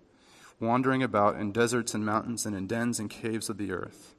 wandering 0.60 1.02
about 1.02 1.40
in 1.40 1.52
deserts 1.52 1.94
and 1.94 2.06
mountains 2.06 2.46
and 2.46 2.54
in 2.54 2.66
dens 2.66 3.00
and 3.00 3.10
caves 3.10 3.48
of 3.48 3.58
the 3.58 3.72
earth. 3.72 4.14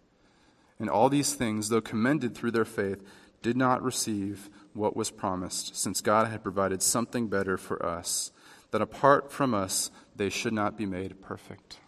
And 0.80 0.90
all 0.90 1.08
these 1.08 1.34
things, 1.34 1.70
though 1.70 1.82
commended 1.82 2.36
through 2.36 2.52
their 2.52 2.66
faith, 2.66 3.02
did 3.42 3.56
not 3.56 3.84
receive 3.84 4.50
what 4.74 4.96
was 4.96 5.12
promised, 5.12 5.76
since 5.76 6.02
God 6.02 6.28
had 6.28 6.44
provided 6.44 6.82
something 6.82 7.28
better 7.28 7.58
for 7.58 7.86
us, 7.86 8.32
that 8.72 8.82
apart 8.82 9.32
from 9.32 9.54
us, 9.54 9.92
they 10.16 10.30
should 10.30 10.54
not 10.54 10.78
be 10.78 10.86
made 10.86 11.22
perfect. 11.22 11.80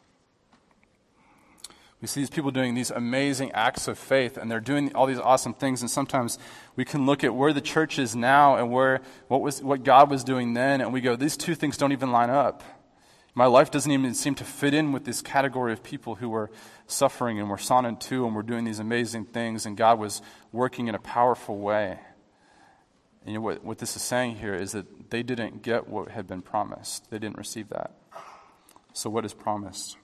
We 2.06 2.08
see 2.08 2.22
these 2.22 2.30
people 2.30 2.52
doing 2.52 2.76
these 2.76 2.92
amazing 2.92 3.52
acts 3.54 3.88
of 3.88 3.98
faith, 3.98 4.38
and 4.38 4.52
they're 4.52 4.60
doing 4.60 4.94
all 4.94 5.08
these 5.08 5.18
awesome 5.18 5.56
things. 5.56 5.82
And 5.82 5.90
sometimes 5.90 6.38
we 6.76 6.86
can 6.86 7.08
look 7.08 7.24
at 7.24 7.34
where 7.34 7.52
the 7.52 7.62
church 7.62 7.98
is 7.98 8.16
now 8.16 8.58
and 8.58 8.72
where 8.72 9.02
what, 9.28 9.42
was, 9.42 9.64
what 9.64 9.84
God 9.84 10.12
was 10.12 10.24
doing 10.24 10.54
then, 10.54 10.82
and 10.82 10.94
we 10.94 11.02
go, 11.02 11.16
these 11.16 11.36
two 11.36 11.56
things 11.56 11.78
don't 11.78 11.92
even 11.94 12.12
line 12.12 12.30
up. 12.30 12.62
My 13.34 13.48
life 13.48 13.72
doesn't 13.72 13.92
even 13.92 14.14
seem 14.14 14.36
to 14.36 14.44
fit 14.44 14.76
in 14.76 14.92
with 14.92 15.04
this 15.04 15.24
category 15.24 15.74
of 15.74 15.82
people 15.82 16.14
who 16.14 16.30
were 16.30 16.52
suffering 16.86 17.40
and 17.40 17.50
were 17.50 17.58
in 17.88 17.98
two 17.98 18.28
and 18.28 18.36
were 18.36 18.44
doing 18.44 18.66
these 18.66 18.78
amazing 18.78 19.26
things, 19.26 19.66
and 19.66 19.76
God 19.76 19.98
was 19.98 20.22
working 20.52 20.88
in 20.88 20.94
a 20.94 21.00
powerful 21.00 21.58
way. 21.58 21.98
And 23.22 23.34
you 23.34 23.40
know, 23.40 23.42
what, 23.42 23.64
what 23.64 23.80
this 23.80 23.96
is 23.96 24.04
saying 24.04 24.36
here 24.36 24.54
is 24.54 24.74
that 24.74 25.10
they 25.10 25.24
didn't 25.24 25.64
get 25.64 25.88
what 25.88 26.10
had 26.10 26.28
been 26.28 26.44
promised, 26.44 27.10
they 27.10 27.18
didn't 27.18 27.40
receive 27.40 27.70
that. 27.70 27.96
So, 28.94 29.10
what 29.10 29.26
is 29.26 29.34
promised? 29.34 29.98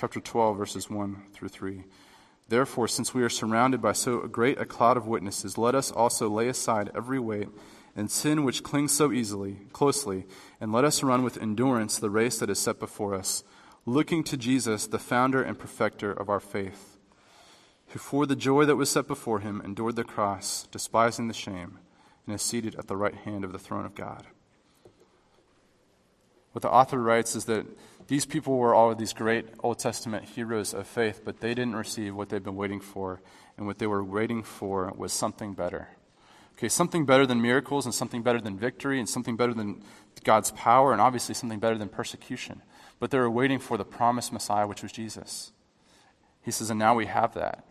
Chapter 0.00 0.18
12, 0.18 0.56
verses 0.56 0.88
1 0.88 1.24
through 1.34 1.50
3. 1.50 1.84
Therefore, 2.48 2.88
since 2.88 3.12
we 3.12 3.22
are 3.22 3.28
surrounded 3.28 3.82
by 3.82 3.92
so 3.92 4.20
great 4.20 4.58
a 4.58 4.64
cloud 4.64 4.96
of 4.96 5.06
witnesses, 5.06 5.58
let 5.58 5.74
us 5.74 5.90
also 5.90 6.26
lay 6.26 6.48
aside 6.48 6.90
every 6.94 7.18
weight 7.18 7.48
and 7.94 8.10
sin 8.10 8.42
which 8.42 8.62
clings 8.62 8.92
so 8.92 9.12
easily, 9.12 9.58
closely, 9.74 10.24
and 10.58 10.72
let 10.72 10.86
us 10.86 11.02
run 11.02 11.22
with 11.22 11.36
endurance 11.36 11.98
the 11.98 12.08
race 12.08 12.38
that 12.38 12.48
is 12.48 12.58
set 12.58 12.80
before 12.80 13.14
us, 13.14 13.44
looking 13.84 14.24
to 14.24 14.38
Jesus, 14.38 14.86
the 14.86 14.98
founder 14.98 15.42
and 15.42 15.58
perfecter 15.58 16.10
of 16.10 16.30
our 16.30 16.40
faith, 16.40 16.96
who 17.88 17.98
for 17.98 18.24
the 18.24 18.34
joy 18.34 18.64
that 18.64 18.76
was 18.76 18.88
set 18.88 19.06
before 19.06 19.40
him 19.40 19.60
endured 19.62 19.96
the 19.96 20.02
cross, 20.02 20.66
despising 20.72 21.28
the 21.28 21.34
shame, 21.34 21.78
and 22.24 22.34
is 22.34 22.40
seated 22.40 22.74
at 22.76 22.88
the 22.88 22.96
right 22.96 23.16
hand 23.16 23.44
of 23.44 23.52
the 23.52 23.58
throne 23.58 23.84
of 23.84 23.94
God. 23.94 24.24
What 26.52 26.62
the 26.62 26.70
author 26.70 27.00
writes 27.00 27.36
is 27.36 27.44
that 27.44 27.66
these 28.08 28.26
people 28.26 28.56
were 28.56 28.74
all 28.74 28.90
of 28.90 28.98
these 28.98 29.12
great 29.12 29.46
Old 29.60 29.78
Testament 29.78 30.24
heroes 30.24 30.74
of 30.74 30.86
faith, 30.86 31.22
but 31.24 31.40
they 31.40 31.54
didn't 31.54 31.76
receive 31.76 32.14
what 32.14 32.28
they'd 32.28 32.42
been 32.42 32.56
waiting 32.56 32.80
for, 32.80 33.20
and 33.56 33.66
what 33.66 33.78
they 33.78 33.86
were 33.86 34.02
waiting 34.02 34.42
for 34.42 34.92
was 34.96 35.12
something 35.12 35.52
better. 35.52 35.88
Okay, 36.56 36.68
something 36.68 37.06
better 37.06 37.24
than 37.24 37.40
miracles, 37.40 37.86
and 37.86 37.94
something 37.94 38.22
better 38.22 38.40
than 38.40 38.58
victory, 38.58 38.98
and 38.98 39.08
something 39.08 39.36
better 39.36 39.54
than 39.54 39.82
God's 40.24 40.50
power, 40.50 40.92
and 40.92 41.00
obviously 41.00 41.34
something 41.34 41.60
better 41.60 41.78
than 41.78 41.88
persecution. 41.88 42.62
But 42.98 43.10
they 43.12 43.18
were 43.18 43.30
waiting 43.30 43.60
for 43.60 43.78
the 43.78 43.84
promised 43.84 44.32
Messiah, 44.32 44.66
which 44.66 44.82
was 44.82 44.92
Jesus. 44.92 45.52
He 46.42 46.50
says, 46.50 46.68
and 46.68 46.78
now 46.78 46.94
we 46.94 47.06
have 47.06 47.34
that. 47.34 47.64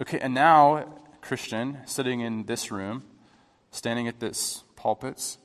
Okay, 0.00 0.18
and 0.18 0.32
now, 0.32 1.00
Christian, 1.20 1.78
sitting 1.84 2.20
in 2.20 2.46
this 2.46 2.70
room, 2.70 3.04
standing 3.70 4.08
at 4.08 4.20
this 4.20 4.64
pulpits, 4.74 5.38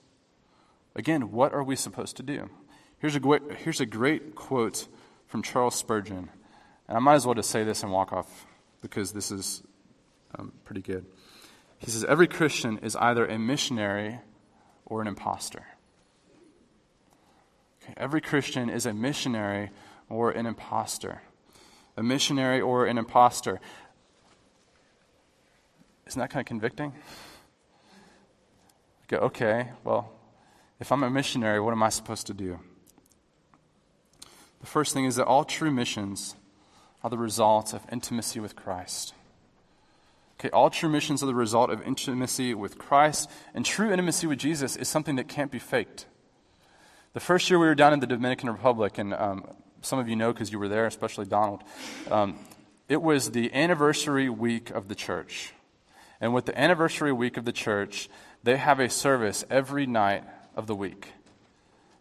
Again, 0.99 1.31
what 1.31 1.53
are 1.53 1.63
we 1.63 1.77
supposed 1.77 2.17
to 2.17 2.23
do? 2.23 2.49
Here's 2.97 3.15
a, 3.15 3.21
great, 3.21 3.41
here's 3.59 3.79
a 3.79 3.85
great 3.85 4.35
quote 4.35 4.89
from 5.27 5.41
Charles 5.41 5.75
Spurgeon. 5.75 6.29
And 6.89 6.97
I 6.97 6.99
might 6.99 7.13
as 7.13 7.25
well 7.25 7.35
just 7.35 7.49
say 7.49 7.63
this 7.63 7.83
and 7.83 7.91
walk 7.93 8.11
off 8.11 8.45
because 8.81 9.13
this 9.13 9.31
is 9.31 9.63
um, 10.37 10.51
pretty 10.65 10.81
good. 10.81 11.05
He 11.77 11.89
says, 11.89 12.03
Every 12.03 12.27
Christian 12.27 12.79
is 12.79 12.97
either 12.97 13.25
a 13.25 13.39
missionary 13.39 14.19
or 14.85 15.01
an 15.01 15.07
impostor. 15.07 15.63
Okay, 17.81 17.93
every 17.95 18.19
Christian 18.19 18.69
is 18.69 18.85
a 18.85 18.93
missionary 18.93 19.69
or 20.09 20.31
an 20.31 20.45
impostor. 20.45 21.21
A 21.95 22.03
missionary 22.03 22.59
or 22.59 22.87
an 22.87 22.97
impostor. 22.97 23.61
Isn't 26.07 26.19
that 26.19 26.29
kind 26.29 26.41
of 26.41 26.47
convicting? 26.47 26.91
Go, 29.07 29.17
okay, 29.19 29.69
well, 29.85 30.18
if 30.79 30.91
I'm 30.91 31.03
a 31.03 31.09
missionary, 31.09 31.59
what 31.59 31.71
am 31.71 31.83
I 31.83 31.89
supposed 31.89 32.27
to 32.27 32.33
do? 32.33 32.59
The 34.61 34.67
first 34.67 34.93
thing 34.93 35.05
is 35.05 35.15
that 35.15 35.25
all 35.25 35.43
true 35.43 35.71
missions 35.71 36.35
are 37.03 37.09
the 37.09 37.17
result 37.17 37.73
of 37.73 37.81
intimacy 37.91 38.39
with 38.39 38.55
Christ. 38.55 39.13
Okay, 40.39 40.49
all 40.51 40.69
true 40.69 40.89
missions 40.89 41.21
are 41.21 41.25
the 41.25 41.35
result 41.35 41.69
of 41.69 41.81
intimacy 41.85 42.53
with 42.53 42.77
Christ, 42.77 43.29
and 43.53 43.65
true 43.65 43.91
intimacy 43.91 44.25
with 44.25 44.39
Jesus 44.39 44.75
is 44.75 44.87
something 44.87 45.17
that 45.17 45.27
can't 45.27 45.51
be 45.51 45.59
faked. 45.59 46.05
The 47.13 47.19
first 47.19 47.49
year 47.49 47.59
we 47.59 47.67
were 47.67 47.75
down 47.75 47.91
in 47.91 47.99
the 47.99 48.07
Dominican 48.07 48.49
Republic, 48.49 48.97
and 48.97 49.13
um, 49.13 49.45
some 49.81 49.99
of 49.99 50.07
you 50.07 50.15
know 50.15 50.31
because 50.31 50.51
you 50.51 50.59
were 50.59 50.69
there, 50.69 50.85
especially 50.85 51.25
Donald, 51.25 51.63
um, 52.09 52.37
it 52.87 53.01
was 53.01 53.31
the 53.31 53.53
anniversary 53.53 54.29
week 54.29 54.69
of 54.69 54.87
the 54.87 54.95
church. 54.95 55.53
And 56.21 56.33
with 56.33 56.45
the 56.45 56.59
anniversary 56.59 57.11
week 57.11 57.35
of 57.35 57.45
the 57.45 57.51
church, 57.51 58.09
they 58.43 58.57
have 58.57 58.79
a 58.79 58.89
service 58.89 59.43
every 59.49 59.85
night 59.85 60.23
of 60.55 60.67
the 60.67 60.75
week. 60.75 61.13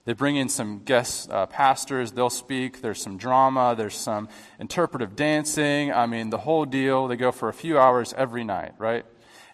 They 0.05 0.14
bring 0.14 0.37
in 0.37 0.49
some 0.49 0.85
guest 0.85 1.31
uh, 1.31 1.47
pastors, 1.47 2.12
they'll 2.12 2.31
speak. 2.31 2.81
There's 2.81 3.00
some 3.02 3.19
drama, 3.19 3.75
there's 3.76 3.95
some 3.95 4.28
interpretive 4.59 5.14
dancing. 5.17 5.93
I 5.93 6.07
mean, 6.07 6.31
the 6.31 6.38
whole 6.38 6.64
deal. 6.64 7.09
They 7.09 7.17
go 7.17 7.31
for 7.31 7.49
a 7.49 7.52
few 7.52 7.78
hours 7.78 8.14
every 8.17 8.43
night, 8.43 8.73
right? 8.78 9.05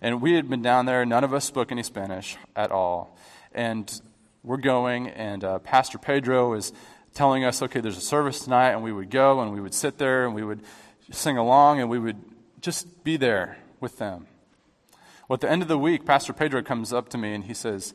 And 0.00 0.22
we 0.22 0.34
had 0.34 0.48
been 0.48 0.62
down 0.62 0.86
there, 0.86 1.04
none 1.04 1.24
of 1.24 1.34
us 1.34 1.44
spoke 1.44 1.72
any 1.72 1.82
Spanish 1.82 2.36
at 2.54 2.70
all. 2.70 3.16
And 3.52 4.00
we're 4.42 4.58
going, 4.58 5.08
and 5.08 5.42
uh, 5.42 5.58
Pastor 5.58 5.98
Pedro 5.98 6.54
is 6.54 6.72
telling 7.14 7.44
us, 7.44 7.62
okay, 7.62 7.80
there's 7.80 7.96
a 7.96 8.02
service 8.02 8.40
tonight, 8.40 8.70
and 8.70 8.82
we 8.82 8.92
would 8.92 9.10
go, 9.10 9.40
and 9.40 9.52
we 9.52 9.60
would 9.60 9.74
sit 9.74 9.98
there, 9.98 10.26
and 10.26 10.34
we 10.34 10.44
would 10.44 10.60
sing 11.10 11.36
along, 11.36 11.80
and 11.80 11.88
we 11.88 11.98
would 11.98 12.22
just 12.60 13.02
be 13.04 13.16
there 13.16 13.58
with 13.80 13.98
them. 13.98 14.26
Well, 15.28 15.34
at 15.34 15.40
the 15.40 15.50
end 15.50 15.62
of 15.62 15.68
the 15.68 15.78
week, 15.78 16.04
Pastor 16.04 16.32
Pedro 16.32 16.62
comes 16.62 16.92
up 16.92 17.08
to 17.10 17.18
me 17.18 17.34
and 17.34 17.44
he 17.44 17.54
says, 17.54 17.94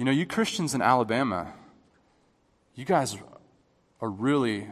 you 0.00 0.06
know, 0.06 0.12
you 0.12 0.24
Christians 0.24 0.74
in 0.74 0.80
Alabama, 0.80 1.52
you 2.74 2.86
guys 2.86 3.18
are 4.00 4.08
really, 4.08 4.66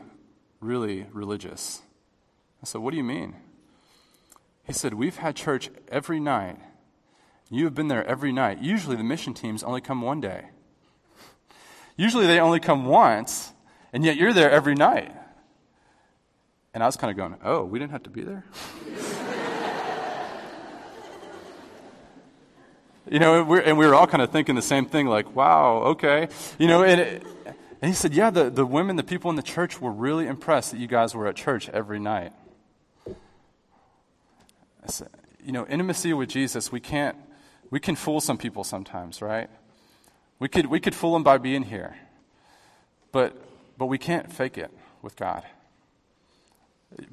really 0.58 1.04
religious. 1.12 1.82
I 2.62 2.64
said, 2.64 2.80
What 2.80 2.92
do 2.92 2.96
you 2.96 3.04
mean? 3.04 3.36
He 4.64 4.72
said, 4.72 4.94
We've 4.94 5.18
had 5.18 5.36
church 5.36 5.68
every 5.88 6.18
night. 6.18 6.58
You 7.50 7.66
have 7.66 7.74
been 7.74 7.88
there 7.88 8.06
every 8.06 8.32
night. 8.32 8.62
Usually 8.62 8.96
the 8.96 9.04
mission 9.04 9.34
teams 9.34 9.62
only 9.62 9.82
come 9.82 10.00
one 10.00 10.22
day. 10.22 10.46
Usually 11.94 12.26
they 12.26 12.40
only 12.40 12.58
come 12.58 12.86
once, 12.86 13.52
and 13.92 14.06
yet 14.06 14.16
you're 14.16 14.32
there 14.32 14.50
every 14.50 14.74
night. 14.74 15.14
And 16.72 16.82
I 16.82 16.86
was 16.86 16.96
kind 16.96 17.10
of 17.10 17.18
going, 17.18 17.36
Oh, 17.44 17.66
we 17.66 17.78
didn't 17.78 17.92
have 17.92 18.04
to 18.04 18.10
be 18.10 18.22
there? 18.22 18.46
You 23.10 23.18
know, 23.18 23.42
and, 23.42 23.62
and 23.64 23.78
we 23.78 23.86
were 23.86 23.94
all 23.94 24.06
kind 24.06 24.22
of 24.22 24.30
thinking 24.30 24.54
the 24.54 24.62
same 24.62 24.86
thing, 24.86 25.06
like, 25.06 25.34
wow, 25.34 25.82
okay. 25.84 26.28
You 26.58 26.66
know, 26.66 26.82
and, 26.82 27.00
it, 27.00 27.22
and 27.80 27.88
he 27.88 27.92
said, 27.92 28.12
yeah, 28.12 28.30
the, 28.30 28.50
the 28.50 28.66
women, 28.66 28.96
the 28.96 29.02
people 29.02 29.30
in 29.30 29.36
the 29.36 29.42
church 29.42 29.80
were 29.80 29.92
really 29.92 30.26
impressed 30.26 30.72
that 30.72 30.78
you 30.78 30.86
guys 30.86 31.14
were 31.14 31.26
at 31.26 31.36
church 31.36 31.68
every 31.70 31.98
night. 31.98 32.32
I 33.06 34.86
said, 34.86 35.08
you 35.44 35.52
know, 35.52 35.66
intimacy 35.66 36.12
with 36.12 36.28
Jesus, 36.28 36.72
we 36.72 36.80
can't, 36.80 37.16
we 37.70 37.80
can 37.80 37.94
fool 37.96 38.20
some 38.20 38.38
people 38.38 38.64
sometimes, 38.64 39.22
right? 39.22 39.48
We 40.38 40.48
could, 40.48 40.66
we 40.66 40.80
could 40.80 40.94
fool 40.94 41.14
them 41.14 41.22
by 41.22 41.38
being 41.38 41.62
here, 41.62 41.96
but, 43.12 43.36
but 43.76 43.86
we 43.86 43.98
can't 43.98 44.30
fake 44.32 44.58
it 44.58 44.70
with 45.02 45.16
God. 45.16 45.44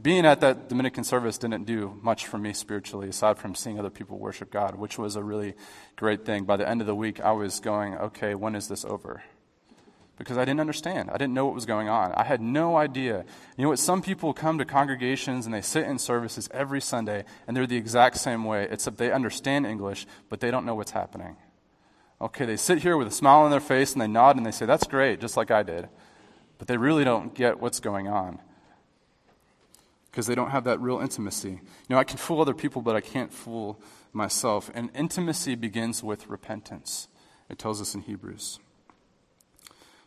Being 0.01 0.25
at 0.25 0.39
that 0.39 0.69
Dominican 0.69 1.03
service 1.03 1.37
didn't 1.37 1.65
do 1.65 1.99
much 2.01 2.27
for 2.27 2.37
me 2.37 2.53
spiritually, 2.53 3.09
aside 3.09 3.37
from 3.37 3.55
seeing 3.55 3.77
other 3.77 3.89
people 3.89 4.17
worship 4.17 4.49
God, 4.49 4.75
which 4.75 4.97
was 4.97 5.17
a 5.17 5.23
really 5.23 5.53
great 5.97 6.25
thing. 6.25 6.45
By 6.45 6.55
the 6.55 6.67
end 6.67 6.79
of 6.79 6.87
the 6.87 6.95
week, 6.95 7.19
I 7.19 7.33
was 7.33 7.59
going, 7.59 7.95
okay, 7.95 8.35
when 8.35 8.55
is 8.55 8.69
this 8.69 8.85
over? 8.85 9.23
Because 10.17 10.37
I 10.37 10.45
didn't 10.45 10.61
understand. 10.61 11.09
I 11.09 11.17
didn't 11.17 11.33
know 11.33 11.45
what 11.45 11.55
was 11.55 11.65
going 11.65 11.89
on. 11.89 12.13
I 12.13 12.23
had 12.23 12.39
no 12.39 12.77
idea. 12.77 13.25
You 13.57 13.63
know 13.63 13.69
what? 13.69 13.79
Some 13.79 14.01
people 14.01 14.33
come 14.33 14.57
to 14.59 14.65
congregations 14.65 15.45
and 15.45 15.53
they 15.53 15.59
sit 15.59 15.85
in 15.85 15.99
services 15.99 16.47
every 16.53 16.79
Sunday, 16.79 17.25
and 17.45 17.55
they're 17.55 17.67
the 17.67 17.75
exact 17.75 18.15
same 18.17 18.45
way, 18.45 18.69
except 18.71 18.97
they 18.97 19.11
understand 19.11 19.65
English, 19.65 20.07
but 20.29 20.39
they 20.39 20.51
don't 20.51 20.65
know 20.65 20.75
what's 20.75 20.91
happening. 20.91 21.35
Okay, 22.21 22.45
they 22.45 22.55
sit 22.55 22.81
here 22.81 22.95
with 22.95 23.09
a 23.09 23.11
smile 23.11 23.41
on 23.41 23.51
their 23.51 23.59
face 23.59 23.91
and 23.91 24.01
they 24.01 24.07
nod 24.07 24.37
and 24.37 24.45
they 24.45 24.51
say, 24.51 24.65
That's 24.65 24.87
great, 24.87 25.19
just 25.19 25.35
like 25.35 25.51
I 25.51 25.63
did. 25.63 25.89
But 26.59 26.69
they 26.69 26.77
really 26.77 27.03
don't 27.03 27.35
get 27.35 27.59
what's 27.59 27.81
going 27.81 28.07
on 28.07 28.39
because 30.15 30.27
they 30.27 30.35
don't 30.35 30.51
have 30.51 30.63
that 30.63 30.79
real 30.79 31.01
intimacy. 31.01 31.49
You 31.49 31.59
know, 31.89 31.97
I 31.97 32.05
can 32.05 32.15
fool 32.15 32.39
other 32.39 32.53
people, 32.53 32.81
but 32.81 32.95
I 32.95 33.01
can't 33.01 33.33
fool 33.33 33.81
myself. 34.13 34.71
And 34.73 34.89
intimacy 34.95 35.55
begins 35.55 36.01
with 36.01 36.29
repentance, 36.29 37.09
it 37.49 37.59
tells 37.59 37.81
us 37.81 37.93
in 37.93 37.99
Hebrews. 37.99 38.59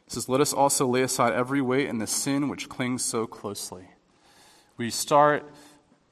It 0.07 0.13
says, 0.13 0.27
Let 0.27 0.41
us 0.41 0.55
also 0.55 0.87
lay 0.87 1.03
aside 1.03 1.35
every 1.35 1.61
weight 1.61 1.91
and 1.91 2.01
the 2.01 2.07
sin 2.07 2.49
which 2.49 2.71
clings 2.71 3.05
so 3.05 3.27
closely. 3.27 3.91
We 4.79 4.89
start 4.89 5.45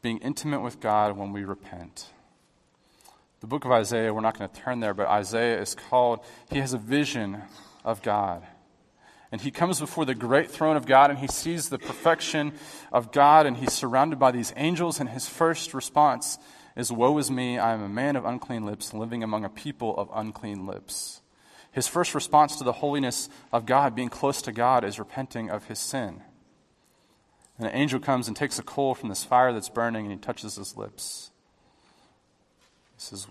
being 0.03 0.19
intimate 0.19 0.61
with 0.61 0.79
God 0.79 1.17
when 1.17 1.33
we 1.33 1.45
repent. 1.45 2.09
The 3.41 3.47
book 3.47 3.65
of 3.65 3.71
Isaiah, 3.71 4.13
we're 4.13 4.21
not 4.21 4.39
going 4.39 4.51
to 4.51 4.61
turn 4.61 4.81
there, 4.81 4.93
but 4.93 5.07
Isaiah 5.07 5.59
is 5.59 5.75
called, 5.75 6.21
he 6.51 6.59
has 6.59 6.75
a 6.75 6.79
vision 6.79 7.45
of 7.83 8.03
God. 8.03 8.47
And 9.33 9.41
he 9.41 9.51
comes 9.51 9.81
before 9.81 10.05
the 10.05 10.15
great 10.15 10.51
throne 10.51 10.77
of 10.77 10.87
God 10.87 11.11
and 11.11 11.19
he 11.19 11.27
sees 11.27 11.69
the 11.69 11.79
perfection 11.79 12.53
of 12.93 13.11
God 13.11 13.47
and 13.47 13.57
he's 13.57 13.73
surrounded 13.73 14.19
by 14.19 14.31
these 14.31 14.53
angels. 14.57 15.01
And 15.01 15.09
his 15.09 15.29
first 15.29 15.75
response 15.75 16.39
is 16.77 16.93
Woe 16.93 17.19
is 17.19 17.31
me, 17.31 17.59
I 17.59 17.73
am 17.73 17.83
a 17.83 17.89
man 17.89 18.17
of 18.17 18.25
unclean 18.25 18.65
lips, 18.65 18.95
living 18.95 19.23
among 19.23 19.45
a 19.45 19.49
people 19.49 19.97
of 19.97 20.11
unclean 20.15 20.67
lips. 20.67 21.23
His 21.73 21.89
first 21.89 22.15
response 22.15 22.57
to 22.57 22.65
the 22.65 22.73
holiness 22.73 23.29
of 23.53 23.67
God, 23.67 23.95
being 23.95 24.09
close 24.09 24.41
to 24.43 24.53
God, 24.53 24.85
is 24.85 24.99
repenting 24.99 25.51
of 25.51 25.65
his 25.65 25.79
sin. 25.79 26.23
And 27.59 27.67
an 27.69 27.75
angel 27.75 28.01
comes 28.01 28.29
and 28.29 28.37
takes 28.37 28.59
a 28.59 28.63
coal 28.63 28.95
from 28.95 29.09
this 29.09 29.25
fire 29.25 29.53
that's 29.53 29.69
burning 29.69 30.07
and 30.07 30.15
he 30.15 30.19
touches 30.19 30.57
his 30.57 30.77
lips. 30.77 31.31
He 32.97 33.01
says, 33.01 33.27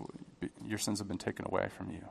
Your 0.64 0.78
sins 0.78 0.98
have 0.98 1.08
been 1.08 1.18
taken 1.18 1.46
away 1.46 1.68
from 1.76 1.90
you. 1.90 2.04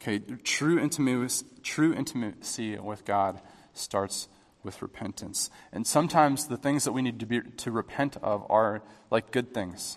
Okay, 0.00 0.18
true 0.42 0.78
intimacy, 0.78 1.46
true 1.62 1.94
intimacy 1.94 2.78
with 2.78 3.04
God 3.04 3.40
starts 3.72 4.28
with 4.62 4.82
repentance. 4.82 5.50
And 5.72 5.86
sometimes 5.86 6.48
the 6.48 6.56
things 6.56 6.84
that 6.84 6.92
we 6.92 7.02
need 7.02 7.20
to, 7.20 7.26
be, 7.26 7.40
to 7.40 7.70
repent 7.70 8.16
of 8.22 8.46
are 8.50 8.82
like 9.10 9.30
good 9.30 9.54
things. 9.54 9.96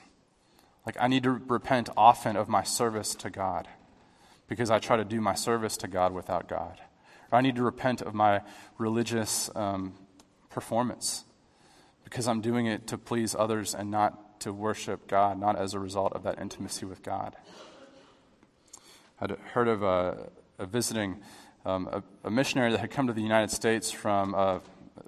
Like 0.86 0.98
I 1.00 1.08
need 1.08 1.24
to 1.24 1.32
repent 1.32 1.90
often 1.98 2.36
of 2.36 2.48
my 2.48 2.64
service 2.64 3.16
to 3.16 3.30
God 3.30 3.68
because 4.48 4.72
I 4.72 4.80
try 4.80 4.98
to 4.98 5.06
do 5.06 5.20
my 5.20 5.34
service 5.34 5.78
to 5.78 5.88
God 5.88 6.14
without 6.14 6.48
God. 6.48 6.80
Or 7.32 7.38
I 7.38 7.42
need 7.42 7.56
to 7.56 7.64
repent 7.64 8.02
of 8.02 8.14
my 8.14 8.42
religious 8.78 9.50
um, 9.56 9.94
performance 10.50 11.26
because 12.04 12.28
I'm 12.28 12.40
doing 12.40 12.68
it 12.68 12.88
to 12.88 12.98
please 12.98 13.36
others 13.38 13.76
and 13.76 13.92
not 13.92 14.40
to 14.42 14.54
worship 14.54 15.08
God, 15.08 15.40
not 15.40 15.58
as 15.58 15.74
a 15.74 15.80
result 15.80 16.14
of 16.14 16.24
that 16.24 16.40
intimacy 16.40 16.86
with 16.86 17.04
God. 17.04 17.36
I'd 19.20 19.32
heard 19.32 19.68
of 19.68 19.82
a, 19.82 20.30
a 20.60 20.66
visiting 20.68 21.18
um, 21.66 21.90
a, 21.92 22.04
a, 22.24 22.32
missionary 22.32 22.72
that 22.72 22.80
had 22.80 22.92
come 22.92 23.08
to 23.08 23.14
the 23.14 23.22
United 23.22 23.50
States 23.50 23.90
from 23.92 24.36
uh, 24.36 24.60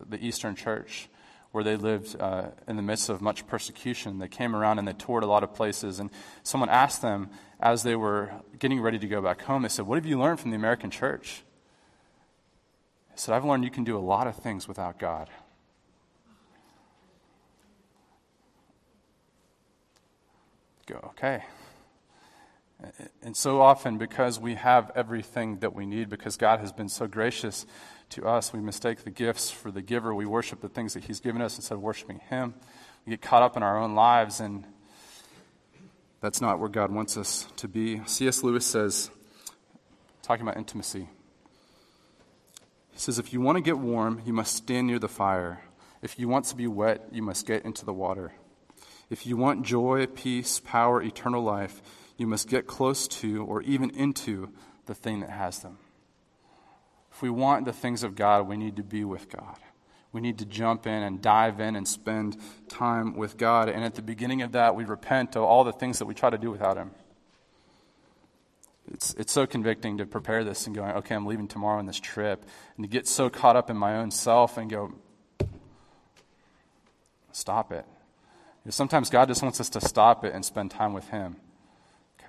the 0.10 0.18
Eastern 0.26 0.56
Church, 0.56 1.08
where 1.52 1.64
they 1.64 1.76
lived 1.76 2.20
uh, 2.20 2.48
in 2.68 2.76
the 2.76 2.82
midst 2.82 3.10
of 3.10 3.22
much 3.22 3.46
persecution. 3.46 4.18
They 4.18 4.28
came 4.28 4.56
around 4.56 4.80
and 4.80 4.88
they 4.88 4.94
toured 4.94 5.24
a 5.24 5.28
lot 5.28 5.44
of 5.44 5.54
places. 5.54 6.00
And 6.00 6.10
someone 6.42 6.70
asked 6.70 7.02
them 7.02 7.30
as 7.60 7.84
they 7.84 7.96
were 7.96 8.32
getting 8.58 8.82
ready 8.82 8.98
to 8.98 9.08
go 9.08 9.22
back 9.22 9.44
home, 9.44 9.62
they 9.62 9.70
said, 9.70 9.86
What 9.86 9.96
have 9.96 10.06
you 10.06 10.20
learned 10.20 10.40
from 10.40 10.50
the 10.50 10.58
American 10.58 10.90
church? 10.90 11.44
He 13.12 13.18
said, 13.18 13.36
I've 13.36 13.46
learned 13.46 13.64
you 13.64 13.72
can 13.72 13.84
do 13.84 13.98
a 13.98 14.00
lot 14.00 14.26
of 14.28 14.36
things 14.36 14.68
without 14.68 14.98
God. 14.98 15.30
Go, 20.88 20.96
okay. 21.12 21.44
And 23.22 23.36
so 23.36 23.62
often, 23.62 23.98
because 23.98 24.40
we 24.40 24.56
have 24.56 24.92
everything 24.96 25.60
that 25.60 25.74
we 25.76 25.86
need, 25.86 26.10
because 26.10 26.38
God 26.38 26.62
has 26.62 26.72
been 26.72 26.88
so 26.88 27.08
gracious 27.08 27.66
to 28.12 28.26
us, 28.26 28.54
we 28.54 28.60
mistake 28.60 29.04
the 29.04 29.10
gifts 29.10 29.52
for 29.52 29.70
the 29.70 29.82
giver. 29.82 30.16
We 30.16 30.26
worship 30.26 30.62
the 30.62 30.70
things 30.70 30.94
that 30.94 31.04
He's 31.04 31.20
given 31.20 31.42
us 31.42 31.58
instead 31.58 31.76
of 31.76 31.82
worshiping 31.82 32.20
Him. 32.30 32.54
We 33.06 33.12
get 33.12 33.22
caught 33.22 33.44
up 33.44 33.58
in 33.58 33.64
our 33.64 33.78
own 33.78 33.96
lives, 33.96 34.40
and 34.40 34.66
that's 36.22 36.40
not 36.40 36.60
where 36.60 36.70
God 36.70 36.92
wants 36.92 37.18
us 37.18 37.48
to 37.58 37.68
be. 37.68 38.02
C.S. 38.06 38.44
Lewis 38.44 38.66
says, 38.66 39.12
talking 40.22 40.44
about 40.44 40.58
intimacy, 40.58 41.10
he 42.92 43.00
says, 43.00 43.20
If 43.20 43.34
you 43.34 43.42
want 43.42 43.58
to 43.58 43.62
get 43.62 43.78
warm, 43.78 44.22
you 44.26 44.34
must 44.34 44.56
stand 44.56 44.88
near 44.88 45.00
the 45.00 45.10
fire. 45.10 45.64
If 46.02 46.18
you 46.18 46.30
want 46.30 46.46
to 46.46 46.56
be 46.56 46.68
wet, 46.68 47.08
you 47.12 47.22
must 47.22 47.46
get 47.46 47.66
into 47.66 47.84
the 47.84 47.94
water. 47.94 48.32
If 49.10 49.28
you 49.28 49.36
want 49.36 49.66
joy, 49.66 50.06
peace, 50.08 50.60
power, 50.60 51.02
eternal 51.02 51.44
life, 51.44 51.82
you 52.20 52.28
must 52.28 52.48
get 52.48 52.68
close 52.68 53.08
to 53.08 53.46
or 53.46 53.62
even 53.62 53.90
into 53.92 54.50
the 54.86 54.94
thing 54.94 55.22
that 55.22 55.30
has 55.30 55.60
them. 55.60 55.78
If 57.12 57.22
we 57.22 57.30
want 57.30 57.66
the 57.66 57.74
things 57.74 58.04
of 58.04 58.16
God, 58.16 58.48
we 58.48 58.58
need 58.58 58.76
to 58.76 58.84
be 58.84 59.04
with 59.04 59.30
God. 59.30 59.58
We 60.12 60.22
need 60.22 60.40
to 60.40 60.46
jump 60.46 60.88
in 60.88 61.04
and 61.04 61.22
dive 61.22 61.60
in 61.60 61.76
and 61.76 61.88
spend 61.88 62.38
time 62.68 63.16
with 63.16 63.38
God. 63.38 63.70
And 63.70 63.84
at 63.84 63.96
the 63.96 64.02
beginning 64.02 64.42
of 64.42 64.54
that, 64.54 64.76
we 64.76 64.84
repent 64.84 65.36
of 65.36 65.44
all 65.44 65.64
the 65.64 65.72
things 65.72 66.00
that 66.00 66.06
we 66.06 66.14
try 66.14 66.30
to 66.30 66.38
do 66.38 66.50
without 66.50 66.78
Him. 66.78 66.92
It's, 68.92 69.14
it's 69.16 69.32
so 69.32 69.46
convicting 69.46 70.00
to 70.00 70.06
prepare 70.06 70.44
this 70.44 70.66
and 70.66 70.76
going, 70.76 70.92
okay, 70.92 71.14
I'm 71.14 71.28
leaving 71.28 71.48
tomorrow 71.48 71.78
on 71.78 71.86
this 71.86 72.00
trip, 72.00 72.44
and 72.76 72.84
to 72.84 72.90
get 72.90 73.08
so 73.08 73.30
caught 73.30 73.56
up 73.56 73.70
in 73.70 73.78
my 73.78 73.98
own 73.98 74.10
self 74.10 74.58
and 74.58 74.68
go, 74.68 74.94
stop 77.32 77.72
it. 77.72 77.86
You 77.86 78.66
know, 78.66 78.72
sometimes 78.72 79.12
God 79.12 79.28
just 79.28 79.44
wants 79.44 79.62
us 79.62 79.70
to 79.70 79.82
stop 79.82 80.26
it 80.26 80.34
and 80.34 80.44
spend 80.44 80.72
time 80.72 80.94
with 80.94 81.08
Him. 81.10 81.36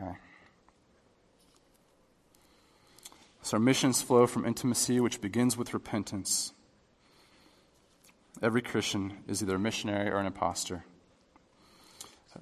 Okay. 0.01 0.13
So 3.43 3.57
our 3.57 3.61
missions 3.61 4.01
flow 4.01 4.27
from 4.27 4.47
intimacy, 4.47 5.01
which 5.01 5.21
begins 5.21 5.57
with 5.57 5.75
repentance. 5.75 6.53
Every 8.43 8.63
Christian 8.63 9.19
is 9.29 9.43
either 9.43 9.57
a 9.57 9.59
missionary 9.59 10.11
or 10.11 10.17
an 10.17 10.27
impostor. 10.27 10.85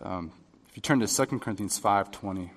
Um, 0.02 0.32
if 0.68 0.76
you 0.76 0.82
turn 0.82 1.00
to 1.00 1.06
2 1.06 1.38
Corinthians 1.38 1.80
5.20. 1.80 2.50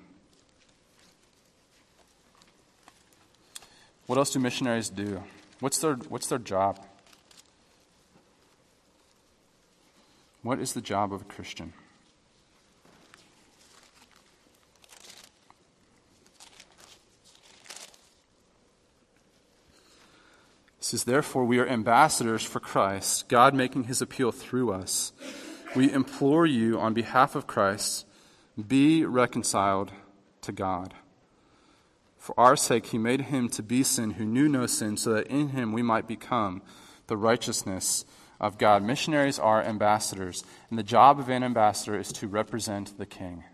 What 4.06 4.18
else 4.18 4.30
do 4.30 4.38
missionaries 4.38 4.90
do? 4.90 5.22
What's 5.60 5.78
their, 5.78 5.94
what's 5.94 6.26
their 6.26 6.38
job? 6.38 6.84
What 10.42 10.58
is 10.58 10.72
the 10.72 10.80
job 10.80 11.12
of 11.12 11.22
a 11.22 11.24
Christian? 11.24 11.72
Says, 20.92 21.04
Therefore, 21.04 21.46
we 21.46 21.58
are 21.58 21.66
ambassadors 21.66 22.42
for 22.42 22.60
Christ, 22.60 23.26
God 23.28 23.54
making 23.54 23.84
his 23.84 24.02
appeal 24.02 24.30
through 24.30 24.72
us. 24.72 25.12
We 25.74 25.90
implore 25.90 26.44
you 26.44 26.78
on 26.78 26.92
behalf 26.92 27.34
of 27.34 27.46
Christ, 27.46 28.04
be 28.68 29.02
reconciled 29.02 29.90
to 30.42 30.52
God. 30.52 30.92
For 32.18 32.38
our 32.38 32.56
sake, 32.56 32.86
he 32.86 32.98
made 32.98 33.22
him 33.22 33.48
to 33.48 33.62
be 33.62 33.82
sin 33.82 34.12
who 34.12 34.26
knew 34.26 34.50
no 34.50 34.66
sin, 34.66 34.98
so 34.98 35.14
that 35.14 35.28
in 35.28 35.48
him 35.48 35.72
we 35.72 35.80
might 35.80 36.06
become 36.06 36.60
the 37.06 37.16
righteousness 37.16 38.04
of 38.38 38.58
God. 38.58 38.82
Missionaries 38.82 39.38
are 39.38 39.62
ambassadors, 39.62 40.44
and 40.68 40.78
the 40.78 40.82
job 40.82 41.18
of 41.18 41.30
an 41.30 41.42
ambassador 41.42 41.98
is 41.98 42.12
to 42.12 42.28
represent 42.28 42.98
the 42.98 43.06
king. 43.06 43.44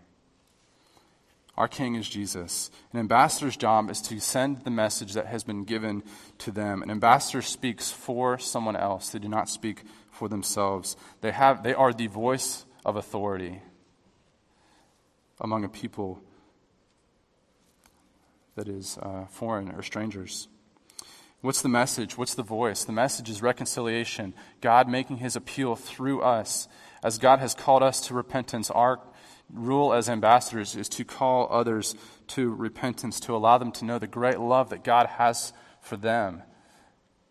Our 1.57 1.67
king 1.67 1.95
is 1.95 2.07
Jesus. 2.07 2.71
An 2.93 2.99
ambassador's 2.99 3.57
job 3.57 3.89
is 3.89 4.01
to 4.03 4.19
send 4.19 4.63
the 4.63 4.69
message 4.71 5.13
that 5.13 5.27
has 5.27 5.43
been 5.43 5.65
given 5.65 6.03
to 6.39 6.51
them. 6.51 6.81
An 6.81 6.89
ambassador 6.89 7.41
speaks 7.41 7.91
for 7.91 8.37
someone 8.37 8.75
else. 8.75 9.09
They 9.09 9.19
do 9.19 9.27
not 9.27 9.49
speak 9.49 9.83
for 10.09 10.29
themselves. 10.29 10.95
They, 11.21 11.31
have, 11.31 11.63
they 11.63 11.73
are 11.73 11.91
the 11.91 12.07
voice 12.07 12.65
of 12.85 12.95
authority 12.95 13.61
among 15.41 15.63
a 15.63 15.69
people 15.69 16.21
that 18.55 18.67
is 18.67 18.97
uh, 19.01 19.25
foreign 19.29 19.69
or 19.69 19.81
strangers. 19.81 20.47
What's 21.41 21.61
the 21.61 21.69
message? 21.69 22.17
What's 22.17 22.35
the 22.35 22.43
voice? 22.43 22.83
The 22.83 22.91
message 22.91 23.29
is 23.29 23.41
reconciliation, 23.41 24.33
God 24.59 24.89
making 24.89 25.17
his 25.17 25.37
appeal 25.37 25.77
through 25.77 26.21
us. 26.21 26.67
As 27.01 27.17
God 27.17 27.39
has 27.39 27.53
called 27.53 27.81
us 27.81 28.01
to 28.07 28.13
repentance, 28.13 28.69
our 28.69 28.99
rule 29.53 29.93
as 29.93 30.09
ambassadors 30.09 30.75
is 30.75 30.89
to 30.89 31.03
call 31.03 31.47
others 31.51 31.95
to 32.27 32.53
repentance, 32.53 33.19
to 33.21 33.35
allow 33.35 33.57
them 33.57 33.71
to 33.73 33.85
know 33.85 33.99
the 33.99 34.07
great 34.07 34.39
love 34.39 34.69
that 34.69 34.83
God 34.83 35.07
has 35.07 35.53
for 35.81 35.97
them, 35.97 36.43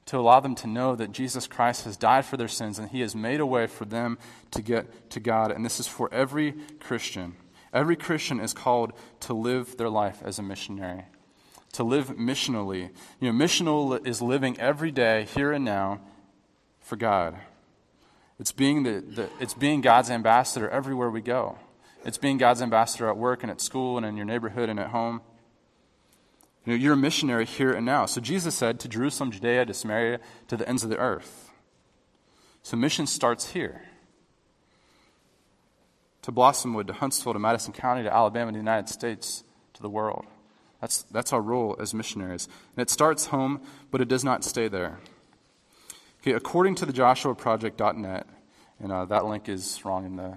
to 0.06 0.18
allow 0.18 0.40
them 0.40 0.54
to 0.56 0.66
know 0.66 0.96
that 0.96 1.12
Jesus 1.12 1.46
Christ 1.46 1.84
has 1.84 1.96
died 1.96 2.24
for 2.24 2.36
their 2.36 2.48
sins 2.48 2.78
and 2.78 2.90
he 2.90 3.00
has 3.00 3.14
made 3.14 3.40
a 3.40 3.46
way 3.46 3.66
for 3.66 3.84
them 3.84 4.18
to 4.50 4.62
get 4.62 5.10
to 5.10 5.20
God. 5.20 5.52
And 5.52 5.64
this 5.64 5.78
is 5.78 5.86
for 5.86 6.12
every 6.12 6.54
Christian. 6.80 7.36
Every 7.72 7.96
Christian 7.96 8.40
is 8.40 8.54
called 8.54 8.92
to 9.20 9.34
live 9.34 9.76
their 9.76 9.90
life 9.90 10.22
as 10.24 10.38
a 10.38 10.42
missionary 10.42 11.04
to 11.72 11.84
live 11.84 12.08
missionally. 12.16 12.90
You 13.20 13.32
know, 13.32 13.44
missional 13.44 14.06
is 14.06 14.22
living 14.22 14.58
every 14.58 14.90
day, 14.90 15.26
here 15.34 15.52
and 15.52 15.64
now, 15.64 16.00
for 16.80 16.96
God. 16.96 17.36
It's 18.38 18.52
being, 18.52 18.84
the, 18.84 19.00
the, 19.00 19.28
it's 19.40 19.54
being 19.54 19.80
God's 19.80 20.10
ambassador 20.10 20.68
everywhere 20.68 21.10
we 21.10 21.20
go. 21.20 21.58
It's 22.04 22.18
being 22.18 22.38
God's 22.38 22.62
ambassador 22.62 23.08
at 23.08 23.16
work 23.16 23.42
and 23.42 23.50
at 23.50 23.60
school 23.60 23.96
and 23.96 24.06
in 24.06 24.16
your 24.16 24.26
neighborhood 24.26 24.68
and 24.68 24.78
at 24.78 24.90
home. 24.90 25.20
You 26.64 26.72
know, 26.72 26.78
you're 26.78 26.94
a 26.94 26.96
missionary 26.96 27.46
here 27.46 27.72
and 27.72 27.86
now. 27.86 28.06
So 28.06 28.20
Jesus 28.20 28.54
said 28.54 28.78
to 28.80 28.88
Jerusalem, 28.88 29.30
Judea, 29.30 29.66
to 29.66 29.74
Samaria, 29.74 30.20
to 30.48 30.56
the 30.56 30.68
ends 30.68 30.84
of 30.84 30.90
the 30.90 30.98
earth. 30.98 31.50
So 32.62 32.76
mission 32.76 33.06
starts 33.06 33.50
here. 33.50 33.82
To 36.22 36.32
Blossomwood, 36.32 36.86
to 36.88 36.92
Huntsville, 36.92 37.32
to 37.32 37.38
Madison 37.38 37.72
County, 37.72 38.02
to 38.02 38.12
Alabama, 38.12 38.52
to 38.52 38.56
the 38.56 38.58
United 38.58 38.88
States, 38.88 39.44
to 39.74 39.82
the 39.82 39.88
world. 39.88 40.26
That's, 40.80 41.02
that's 41.04 41.32
our 41.32 41.40
role 41.40 41.76
as 41.80 41.94
missionaries. 41.94 42.48
And 42.76 42.82
it 42.82 42.90
starts 42.90 43.26
home, 43.26 43.62
but 43.90 44.00
it 44.00 44.08
does 44.08 44.24
not 44.24 44.44
stay 44.44 44.68
there. 44.68 45.00
Okay, 46.20 46.32
according 46.32 46.74
to 46.76 46.86
the 46.86 46.92
JoshuaProject.net, 46.92 48.26
and 48.80 48.92
uh, 48.92 49.04
that 49.06 49.24
link 49.24 49.48
is 49.48 49.84
wrong 49.84 50.04
in 50.04 50.16
the, 50.16 50.36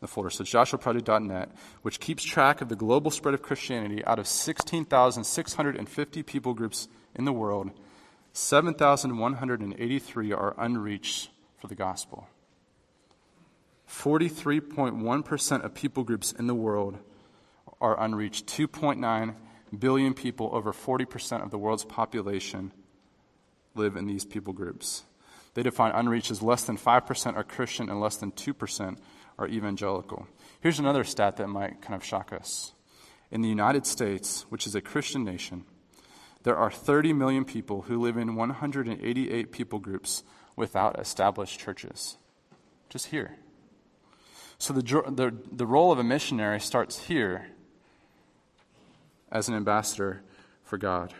the 0.00 0.08
folder, 0.08 0.30
so 0.30 0.44
JoshuaProject.net, 0.44 1.50
which 1.82 2.00
keeps 2.00 2.24
track 2.24 2.60
of 2.60 2.68
the 2.68 2.76
global 2.76 3.10
spread 3.10 3.34
of 3.34 3.42
Christianity 3.42 4.04
out 4.04 4.18
of 4.18 4.26
16,650 4.26 6.22
people 6.22 6.54
groups 6.54 6.88
in 7.14 7.24
the 7.24 7.32
world, 7.32 7.70
7,183 8.32 10.32
are 10.32 10.54
unreached 10.58 11.30
for 11.58 11.66
the 11.66 11.74
gospel. 11.74 12.26
43.1% 13.88 15.64
of 15.64 15.74
people 15.74 16.04
groups 16.04 16.32
in 16.32 16.46
the 16.46 16.54
world 16.54 16.98
are 17.80 18.00
unreached. 18.00 18.46
2.9 18.46 19.34
billion 19.76 20.14
people, 20.14 20.50
over 20.52 20.72
40% 20.72 21.42
of 21.42 21.50
the 21.50 21.58
world's 21.58 21.84
population, 21.84 22.72
live 23.74 23.96
in 23.96 24.06
these 24.06 24.24
people 24.24 24.52
groups. 24.52 25.02
They 25.54 25.62
define 25.62 25.92
unreached 25.92 26.30
as 26.30 26.42
less 26.42 26.64
than 26.64 26.78
5% 26.78 27.36
are 27.36 27.44
Christian 27.44 27.90
and 27.90 28.00
less 28.00 28.16
than 28.16 28.32
2% 28.32 28.98
are 29.40 29.48
evangelical. 29.48 30.28
Here's 30.60 30.78
another 30.78 31.02
stat 31.02 31.38
that 31.38 31.48
might 31.48 31.80
kind 31.80 31.94
of 31.94 32.04
shock 32.04 32.32
us. 32.32 32.72
In 33.30 33.40
the 33.40 33.48
United 33.48 33.86
States, 33.86 34.44
which 34.50 34.66
is 34.66 34.74
a 34.74 34.80
Christian 34.80 35.24
nation, 35.24 35.64
there 36.42 36.56
are 36.56 36.70
30 36.70 37.14
million 37.14 37.44
people 37.44 37.82
who 37.82 38.00
live 38.00 38.16
in 38.16 38.34
188 38.34 39.50
people 39.50 39.78
groups 39.78 40.22
without 40.56 41.00
established 41.00 41.58
churches. 41.58 42.18
Just 42.90 43.06
here. 43.06 43.36
So 44.58 44.74
the, 44.74 44.82
the, 44.82 45.34
the 45.50 45.66
role 45.66 45.90
of 45.90 45.98
a 45.98 46.04
missionary 46.04 46.60
starts 46.60 47.06
here 47.06 47.46
as 49.32 49.48
an 49.48 49.54
ambassador 49.54 50.22
for 50.64 50.76
God. 50.76 51.14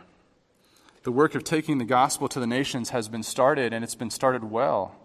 The 1.04 1.12
work 1.12 1.34
of 1.34 1.44
taking 1.44 1.78
the 1.78 1.84
gospel 1.86 2.28
to 2.28 2.40
the 2.40 2.46
nations 2.46 2.90
has 2.90 3.08
been 3.08 3.22
started, 3.22 3.72
and 3.72 3.82
it's 3.82 3.94
been 3.94 4.10
started 4.10 4.44
well, 4.44 4.96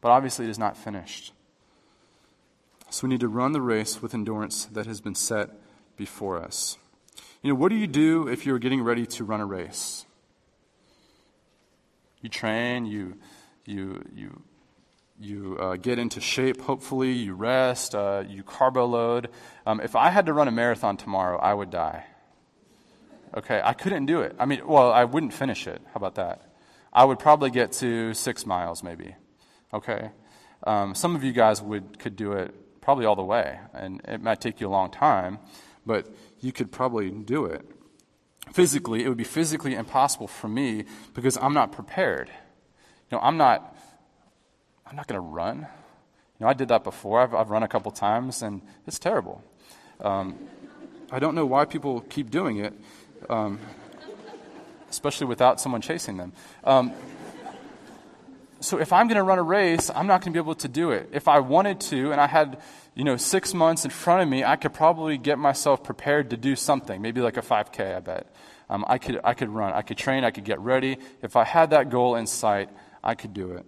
but 0.00 0.08
obviously 0.08 0.46
it 0.46 0.50
is 0.50 0.58
not 0.58 0.76
finished. 0.76 1.32
So 2.90 3.06
we 3.06 3.10
need 3.10 3.20
to 3.20 3.28
run 3.28 3.52
the 3.52 3.60
race 3.60 4.00
with 4.00 4.14
endurance 4.14 4.64
that 4.66 4.86
has 4.86 5.00
been 5.00 5.14
set 5.14 5.50
before 5.96 6.42
us. 6.42 6.78
You 7.42 7.50
know, 7.50 7.54
what 7.54 7.68
do 7.68 7.76
you 7.76 7.86
do 7.86 8.28
if 8.28 8.46
you're 8.46 8.58
getting 8.58 8.82
ready 8.82 9.04
to 9.06 9.24
run 9.24 9.40
a 9.40 9.46
race? 9.46 10.06
You 12.22 12.28
train, 12.30 12.86
you, 12.86 13.18
you, 13.64 14.02
you, 14.14 14.42
you 15.20 15.56
uh, 15.60 15.76
get 15.76 15.98
into 15.98 16.20
shape, 16.20 16.62
hopefully, 16.62 17.12
you 17.12 17.34
rest, 17.34 17.94
uh, 17.94 18.24
you 18.26 18.42
carbo 18.42 18.86
load. 18.86 19.28
Um, 19.66 19.80
if 19.80 19.94
I 19.94 20.08
had 20.08 20.26
to 20.26 20.32
run 20.32 20.48
a 20.48 20.52
marathon 20.52 20.96
tomorrow, 20.96 21.38
I 21.38 21.52
would 21.52 21.70
die. 21.70 22.06
Okay, 23.36 23.60
I 23.62 23.74
couldn't 23.74 24.06
do 24.06 24.22
it. 24.22 24.34
I 24.38 24.46
mean, 24.46 24.66
well, 24.66 24.90
I 24.90 25.04
wouldn't 25.04 25.34
finish 25.34 25.66
it. 25.66 25.82
How 25.88 25.96
about 25.96 26.14
that? 26.14 26.42
I 26.92 27.04
would 27.04 27.18
probably 27.18 27.50
get 27.50 27.72
to 27.72 28.14
six 28.14 28.46
miles, 28.46 28.82
maybe. 28.82 29.14
Okay, 29.74 30.10
um, 30.66 30.94
some 30.94 31.14
of 31.14 31.22
you 31.22 31.32
guys 31.32 31.60
would 31.60 31.98
could 31.98 32.16
do 32.16 32.32
it 32.32 32.54
probably 32.88 33.04
all 33.04 33.16
the 33.16 33.22
way, 33.22 33.60
and 33.74 34.00
it 34.08 34.22
might 34.22 34.40
take 34.40 34.62
you 34.62 34.66
a 34.66 34.70
long 34.70 34.90
time, 34.90 35.38
but 35.84 36.06
you 36.40 36.52
could 36.52 36.72
probably 36.72 37.10
do 37.10 37.44
it. 37.44 37.62
Physically, 38.54 39.04
it 39.04 39.10
would 39.10 39.18
be 39.18 39.24
physically 39.24 39.74
impossible 39.74 40.26
for 40.26 40.48
me 40.48 40.84
because 41.12 41.36
I'm 41.36 41.52
not 41.52 41.70
prepared. 41.70 42.28
You 43.10 43.18
know, 43.18 43.20
I'm 43.20 43.36
not. 43.36 43.76
I'm 44.86 44.96
not 44.96 45.06
going 45.06 45.20
to 45.20 45.28
run. 45.28 45.58
You 45.58 45.66
know, 46.40 46.46
I 46.46 46.54
did 46.54 46.68
that 46.68 46.82
before. 46.82 47.20
I've, 47.20 47.34
I've 47.34 47.50
run 47.50 47.62
a 47.62 47.68
couple 47.68 47.92
times, 47.92 48.40
and 48.40 48.62
it's 48.86 48.98
terrible. 48.98 49.44
Um, 50.00 50.38
I 51.12 51.18
don't 51.18 51.34
know 51.34 51.44
why 51.44 51.66
people 51.66 52.00
keep 52.00 52.30
doing 52.30 52.56
it 52.56 52.72
um, 53.28 53.60
especially 54.88 55.26
without 55.26 55.60
someone 55.60 55.80
chasing 55.80 56.16
them. 56.16 56.32
Um, 56.64 56.92
so 58.60 58.78
if 58.78 58.92
I'm 58.92 59.08
going 59.08 59.16
to 59.16 59.22
run 59.22 59.38
a 59.38 59.42
race, 59.42 59.90
I'm 59.94 60.06
not 60.06 60.20
going 60.20 60.32
to 60.32 60.36
be 60.36 60.42
able 60.42 60.54
to 60.56 60.68
do 60.68 60.90
it. 60.90 61.10
If 61.12 61.28
I 61.28 61.38
wanted 61.40 61.80
to, 61.80 62.12
and 62.12 62.20
I 62.20 62.26
had, 62.26 62.60
you 62.94 63.04
know, 63.04 63.16
six 63.16 63.54
months 63.54 63.84
in 63.84 63.90
front 63.90 64.22
of 64.22 64.28
me, 64.28 64.44
I 64.44 64.56
could 64.56 64.72
probably 64.72 65.18
get 65.18 65.38
myself 65.38 65.84
prepared 65.84 66.30
to 66.30 66.36
do 66.36 66.56
something, 66.56 67.00
maybe 67.00 67.20
like 67.20 67.36
a 67.36 67.42
5K. 67.42 67.96
I 67.96 68.00
bet 68.00 68.26
um, 68.70 68.84
I 68.86 68.98
could. 68.98 69.20
I 69.24 69.34
could 69.34 69.48
run. 69.48 69.72
I 69.72 69.82
could 69.82 69.96
train. 69.96 70.24
I 70.24 70.30
could 70.30 70.44
get 70.44 70.60
ready. 70.60 70.98
If 71.22 71.36
I 71.36 71.44
had 71.44 71.70
that 71.70 71.90
goal 71.90 72.16
in 72.16 72.26
sight, 72.26 72.68
I 73.02 73.14
could 73.14 73.32
do 73.32 73.52
it. 73.52 73.66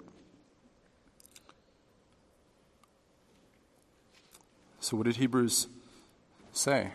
So 4.80 4.96
what 4.96 5.06
did 5.06 5.16
Hebrews 5.16 5.68
say? 6.52 6.90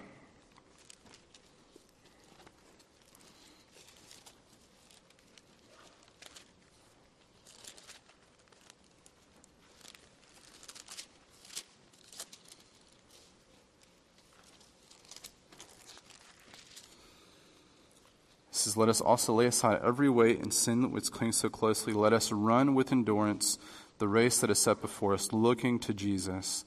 Says, 18.65 18.75
Let 18.75 18.89
us 18.89 18.99
also 18.99 19.33
lay 19.33 19.45
aside 19.45 19.79
every 19.83 20.09
weight 20.09 20.39
and 20.39 20.53
sin 20.53 20.91
which 20.91 21.11
clings 21.11 21.37
so 21.37 21.49
closely. 21.49 21.93
Let 21.93 22.13
us 22.13 22.31
run 22.31 22.73
with 22.73 22.91
endurance 22.91 23.59
the 23.99 24.07
race 24.07 24.39
that 24.39 24.49
is 24.49 24.59
set 24.59 24.81
before 24.81 25.13
us, 25.13 25.31
looking 25.31 25.79
to 25.79 25.93
Jesus, 25.93 26.65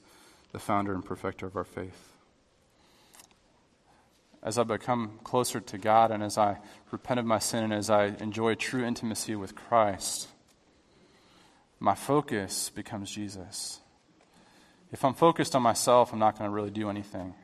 the 0.51 0.59
founder 0.59 0.93
and 0.93 1.05
perfecter 1.05 1.45
of 1.45 1.55
our 1.55 1.65
faith. 1.65 2.13
As 4.41 4.57
I 4.57 4.63
become 4.63 5.19
closer 5.25 5.59
to 5.59 5.77
God 5.77 6.11
and 6.11 6.23
as 6.23 6.37
I 6.37 6.59
repent 6.89 7.19
of 7.19 7.25
my 7.25 7.39
sin 7.39 7.65
and 7.65 7.73
as 7.73 7.89
I 7.89 8.05
enjoy 8.19 8.55
true 8.55 8.85
intimacy 8.85 9.35
with 9.35 9.53
Christ, 9.53 10.29
my 11.79 11.95
focus 11.95 12.71
becomes 12.73 13.11
Jesus. 13.11 13.81
If 14.91 15.03
I'm 15.03 15.13
focused 15.13 15.53
on 15.55 15.61
myself, 15.61 16.13
I'm 16.13 16.19
not 16.19 16.39
going 16.39 16.49
to 16.49 16.55
really 16.55 16.71
do 16.71 16.89
anything. 16.89 17.35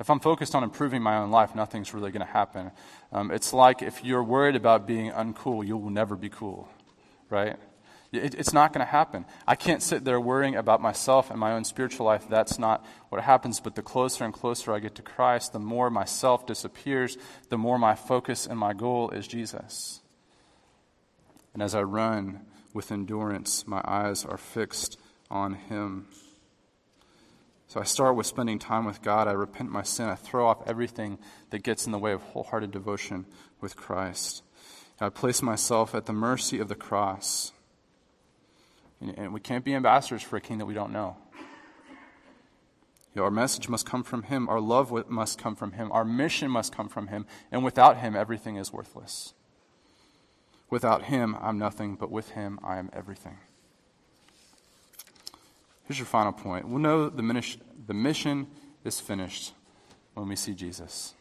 If 0.00 0.10
I'm 0.10 0.20
focused 0.20 0.54
on 0.54 0.64
improving 0.64 1.02
my 1.02 1.18
own 1.18 1.30
life, 1.30 1.54
nothing's 1.54 1.94
really 1.94 2.10
going 2.10 2.26
to 2.26 2.32
happen. 2.32 2.72
Um, 3.12 3.30
it's 3.30 3.52
like 3.52 3.82
if 3.82 4.04
you're 4.04 4.24
worried 4.24 4.56
about 4.56 4.86
being 4.86 5.12
uncool, 5.12 5.66
you 5.66 5.76
will 5.76 5.90
never 5.90 6.16
be 6.16 6.28
cool, 6.28 6.68
right? 7.30 7.56
It, 8.12 8.34
it's 8.34 8.52
not 8.52 8.72
going 8.72 8.84
to 8.84 8.90
happen. 8.90 9.24
I 9.46 9.54
can't 9.54 9.82
sit 9.82 10.04
there 10.04 10.20
worrying 10.20 10.54
about 10.54 10.82
myself 10.82 11.30
and 11.30 11.40
my 11.40 11.52
own 11.52 11.64
spiritual 11.64 12.06
life. 12.06 12.26
That's 12.28 12.58
not 12.58 12.84
what 13.08 13.22
happens. 13.22 13.60
But 13.60 13.74
the 13.74 13.82
closer 13.82 14.24
and 14.24 14.34
closer 14.34 14.72
I 14.74 14.80
get 14.80 14.94
to 14.96 15.02
Christ, 15.02 15.52
the 15.52 15.58
more 15.58 15.88
myself 15.88 16.46
disappears, 16.46 17.16
the 17.48 17.58
more 17.58 17.78
my 17.78 17.94
focus 17.94 18.46
and 18.46 18.58
my 18.58 18.74
goal 18.74 19.10
is 19.10 19.26
Jesus. 19.26 20.00
And 21.54 21.62
as 21.62 21.74
I 21.74 21.82
run 21.82 22.40
with 22.74 22.92
endurance, 22.92 23.66
my 23.66 23.82
eyes 23.84 24.24
are 24.24 24.38
fixed 24.38 24.98
on 25.30 25.54
Him. 25.54 26.06
So 27.72 27.80
I 27.80 27.84
start 27.84 28.16
with 28.16 28.26
spending 28.26 28.58
time 28.58 28.84
with 28.84 29.00
God. 29.00 29.28
I 29.28 29.32
repent 29.32 29.70
my 29.70 29.82
sin. 29.82 30.06
I 30.06 30.14
throw 30.14 30.46
off 30.46 30.58
everything 30.68 31.16
that 31.48 31.62
gets 31.62 31.86
in 31.86 31.92
the 31.92 31.98
way 31.98 32.12
of 32.12 32.20
wholehearted 32.20 32.70
devotion 32.70 33.24
with 33.62 33.76
Christ. 33.76 34.42
I 35.00 35.08
place 35.08 35.40
myself 35.40 35.94
at 35.94 36.04
the 36.04 36.12
mercy 36.12 36.58
of 36.58 36.68
the 36.68 36.74
cross. 36.74 37.52
And, 39.00 39.32
we 39.32 39.40
can't 39.40 39.64
be 39.64 39.74
ambassadors 39.74 40.20
for 40.20 40.36
a 40.36 40.40
king 40.42 40.58
that 40.58 40.66
we 40.66 40.74
don't 40.74 40.92
know. 40.92 41.16
our 43.16 43.30
message 43.30 43.70
must 43.70 43.86
come 43.86 44.02
from 44.02 44.24
Him. 44.24 44.50
Our 44.50 44.60
love 44.60 44.92
must 45.08 45.38
come 45.38 45.56
from 45.56 45.72
Him. 45.72 45.90
Our 45.92 46.04
mission 46.04 46.50
must 46.50 46.76
come 46.76 46.90
from 46.90 47.06
Him. 47.06 47.24
And 47.50 47.64
without 47.64 47.96
Him, 47.96 48.14
everything 48.14 48.56
is 48.56 48.70
worthless. 48.70 49.32
Without 50.68 51.04
Him, 51.04 51.38
I'm 51.40 51.56
nothing, 51.56 51.94
but 51.94 52.10
with 52.10 52.32
Him, 52.32 52.60
I 52.62 52.76
am 52.76 52.90
everything. 52.92 53.38
Here's 55.92 55.98
your 55.98 56.06
final 56.06 56.32
point. 56.32 56.66
We'll 56.66 56.78
know 56.78 57.10
the, 57.10 57.58
the 57.86 57.92
mission 57.92 58.46
is 58.82 58.98
finished 58.98 59.52
when 60.14 60.26
we 60.26 60.36
see 60.36 60.54
Jesus. 60.54 61.12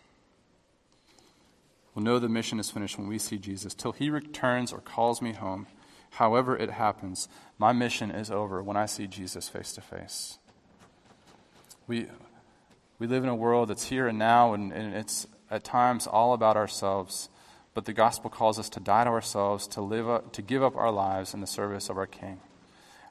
We'll 1.93 2.05
know 2.05 2.19
the 2.19 2.29
mission 2.29 2.57
is 2.57 2.71
finished 2.71 2.97
when 2.97 3.09
we 3.09 3.17
see 3.17 3.37
Jesus. 3.37 3.73
Till 3.73 3.91
He 3.91 4.09
returns 4.09 4.71
or 4.71 4.79
calls 4.79 5.21
me 5.21 5.33
home, 5.33 5.67
however 6.11 6.55
it 6.55 6.69
happens, 6.69 7.27
my 7.57 7.73
mission 7.73 8.11
is 8.11 8.31
over 8.31 8.63
when 8.63 8.77
I 8.77 8.85
see 8.85 9.07
Jesus 9.07 9.49
face 9.49 9.73
to 9.73 9.81
face. 9.81 10.37
We, 11.85 12.07
we 12.97 13.07
live 13.07 13.25
in 13.25 13.29
a 13.29 13.35
world 13.35 13.67
that's 13.67 13.89
here 13.89 14.07
and 14.07 14.17
now, 14.17 14.53
and, 14.53 14.71
and 14.71 14.95
it's 14.95 15.27
at 15.49 15.65
times 15.65 16.07
all 16.07 16.31
about 16.31 16.55
ourselves. 16.55 17.27
But 17.73 17.83
the 17.83 17.91
gospel 17.91 18.29
calls 18.29 18.57
us 18.57 18.69
to 18.69 18.79
die 18.79 19.03
to 19.03 19.09
ourselves, 19.09 19.67
to, 19.67 19.81
live 19.81 20.09
up, 20.09 20.31
to 20.31 20.41
give 20.41 20.63
up 20.63 20.77
our 20.77 20.91
lives 20.91 21.33
in 21.33 21.41
the 21.41 21.45
service 21.45 21.89
of 21.89 21.97
our 21.97 22.07
King. 22.07 22.39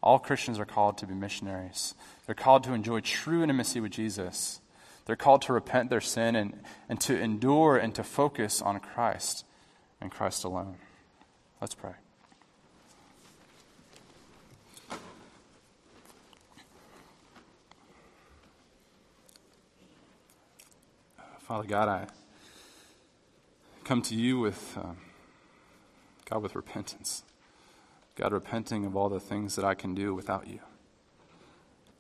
All 0.03 0.19
Christians 0.19 0.59
are 0.59 0.65
called 0.65 0.99
to 0.99 1.07
be 1.07 1.15
missionaries. 1.15 1.95
They're 2.27 2.35
called 2.35 2.65
to 2.65 2.73
enjoy 2.73 3.01
true 3.01 3.43
intimacy 3.43 3.81
with 3.81 3.93
Jesus. 3.93 4.61
They're 5.05 5.17
called 5.17 5.43
to 5.43 5.53
repent 5.53 5.91
their 5.91 6.01
sin 6.01 6.37
and, 6.37 6.61
and 6.89 7.01
to 7.03 7.19
endure 7.19 7.77
and 7.77 7.95
to 7.97 8.05
focus 8.05 8.63
on 8.63 8.79
Christ 8.81 9.45
and 10.01 10.11
Christ 10.11 10.45
alone. 10.45 10.77
Let's 11.61 11.75
pray. 11.75 11.93
Father 21.41 21.67
God, 21.67 21.89
I 21.89 22.07
come 23.83 24.03
to 24.03 24.15
you 24.15 24.39
with, 24.39 24.79
um, 24.81 24.99
God, 26.27 26.45
with 26.45 26.55
repentance. 26.55 27.25
God, 28.21 28.35
repenting 28.35 28.85
of 28.85 28.97
all 28.97 29.09
the 29.09 29.19
things 29.19 29.57
that 29.57 29.65
I 29.65 29.73
can 29.73 29.95
do 29.95 30.15
without 30.15 30.47
you. 30.47 30.61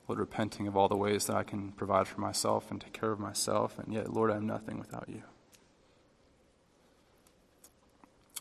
Lord, 0.06 0.18
repenting 0.18 0.66
of 0.66 0.76
all 0.76 0.86
the 0.86 0.96
ways 0.96 1.24
that 1.26 1.36
I 1.36 1.44
can 1.44 1.72
provide 1.72 2.06
for 2.06 2.20
myself 2.20 2.70
and 2.70 2.78
take 2.78 2.92
care 2.92 3.10
of 3.10 3.18
myself, 3.18 3.78
and 3.78 3.90
yet, 3.90 4.12
Lord, 4.12 4.30
I'm 4.30 4.46
nothing 4.46 4.78
without 4.78 5.08
you. 5.08 5.22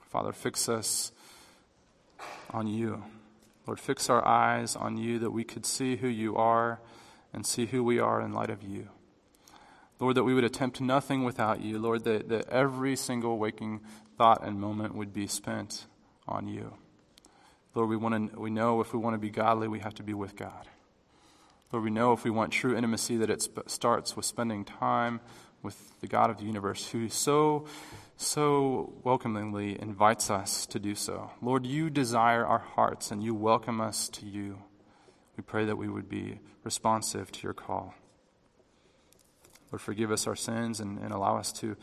Father, 0.10 0.34
fix 0.34 0.68
us 0.68 1.14
on 2.50 2.68
you. 2.68 3.02
Lord, 3.66 3.80
fix 3.80 4.10
our 4.10 4.28
eyes 4.28 4.76
on 4.76 4.98
you 4.98 5.18
that 5.20 5.32
we 5.32 5.46
could 5.46 5.66
see 5.66 5.96
who 5.96 6.08
you 6.10 6.36
are 6.36 6.82
and 7.32 7.46
see 7.46 7.68
who 7.68 7.82
we 7.82 7.98
are 7.98 8.20
in 8.20 8.34
light 8.34 8.50
of 8.50 8.62
you. 8.62 8.90
Lord, 10.00 10.18
that 10.18 10.26
we 10.26 10.34
would 10.34 10.44
attempt 10.44 10.82
nothing 10.82 11.24
without 11.24 11.62
you. 11.62 11.80
Lord, 11.80 12.04
that, 12.04 12.28
that 12.28 12.50
every 12.50 12.98
single 12.98 13.38
waking 13.38 13.80
thought 14.18 14.44
and 14.44 14.60
moment 14.60 14.96
would 14.96 15.14
be 15.14 15.28
spent 15.28 15.86
on 16.28 16.50
you. 16.50 16.74
Lord, 17.76 17.90
we, 17.90 17.98
want 17.98 18.32
to, 18.32 18.40
we 18.40 18.50
know 18.50 18.82
if 18.82 18.94
we 18.94 19.00
want 19.00 19.14
to 19.14 19.20
be 19.20 19.30
godly, 19.30 19.68
we 19.68 19.80
have 19.80 19.94
to 19.96 20.04
be 20.04 20.14
with 20.14 20.36
God. 20.36 20.68
Lord, 21.72 21.84
we 21.84 21.92
know 21.92 22.14
if 22.14 22.24
we 22.24 22.32
want 22.32 22.52
true 22.52 22.76
intimacy 22.76 23.18
that 23.18 23.30
it 23.30 23.44
sp- 23.46 23.68
starts 23.68 24.16
with 24.16 24.26
spending 24.26 24.66
time 24.66 25.22
with 25.62 26.00
the 26.00 26.08
God 26.08 26.30
of 26.30 26.38
the 26.38 26.46
universe 26.46 26.88
who 26.88 27.10
so, 27.10 27.66
so 28.18 28.94
welcomingly 29.04 29.80
invites 29.80 30.32
us 30.32 30.66
to 30.68 30.80
do 30.80 30.96
so. 30.96 31.32
Lord, 31.42 31.66
you 31.66 31.90
desire 31.90 32.46
our 32.46 32.60
hearts 32.60 33.12
and 33.12 33.24
you 33.24 33.36
welcome 33.36 33.82
us 33.82 34.10
to 34.10 34.26
you. 34.26 34.58
We 35.38 35.44
pray 35.44 35.66
that 35.66 35.76
we 35.76 35.90
would 35.90 36.10
be 36.10 36.40
responsive 36.64 37.32
to 37.34 37.44
your 37.44 37.54
call. 37.54 37.94
Lord, 39.72 39.82
forgive 39.82 40.12
us 40.12 40.26
our 40.26 40.36
sins 40.36 40.80
and, 40.80 40.98
and 41.00 41.14
allow 41.14 41.38
us 41.38 41.52
to, 41.54 41.76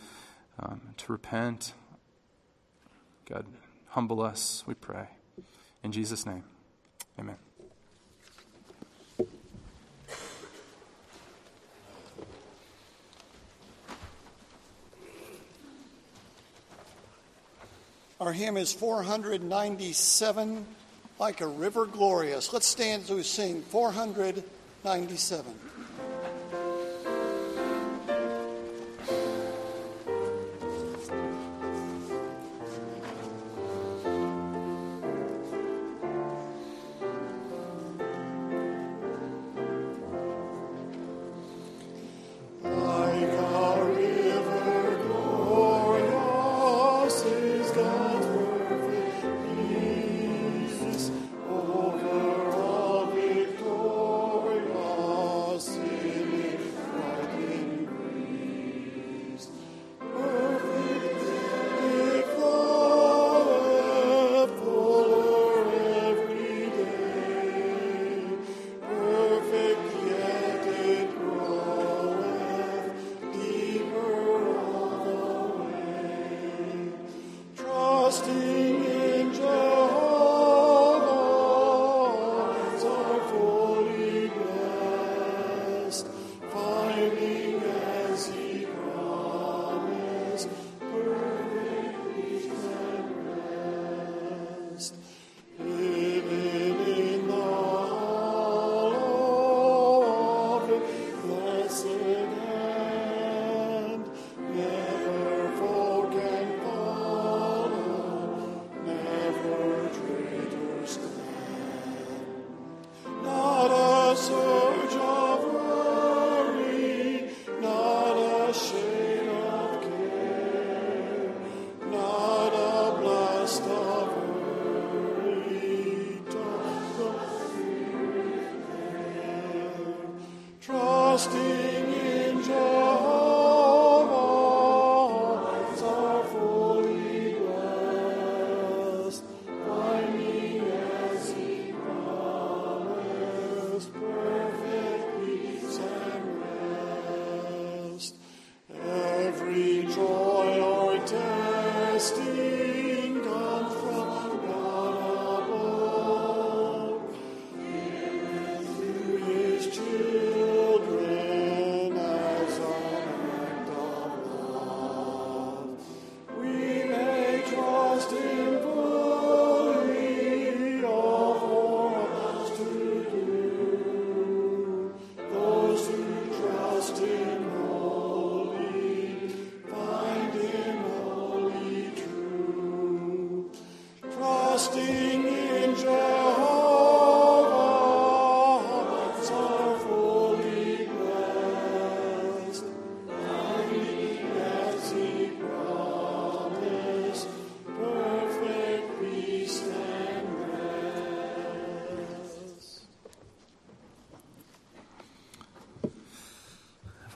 um, 0.59 0.81
to 0.96 1.12
repent. 1.12 1.75
God, 3.31 3.46
humble 3.88 4.20
us, 4.20 4.64
we 4.66 4.75
pray. 4.75 5.09
In 5.87 5.92
Jesus' 5.92 6.27
name, 6.27 6.42
amen. 7.16 7.37
Our 18.20 18.33
hymn 18.33 18.57
is 18.57 18.72
497, 18.72 20.66
Like 21.20 21.40
a 21.40 21.46
River 21.46 21.87
Glorious. 21.87 22.53
Let's 22.53 22.66
stand 22.66 23.07
to 23.07 23.22
sing 23.22 23.62
497. 23.62 25.55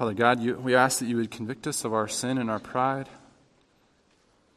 Father 0.00 0.14
God, 0.14 0.40
you, 0.40 0.54
we 0.54 0.74
ask 0.74 1.00
that 1.00 1.08
you 1.08 1.16
would 1.18 1.30
convict 1.30 1.66
us 1.66 1.84
of 1.84 1.92
our 1.92 2.08
sin 2.08 2.38
and 2.38 2.50
our 2.50 2.58
pride. 2.58 3.10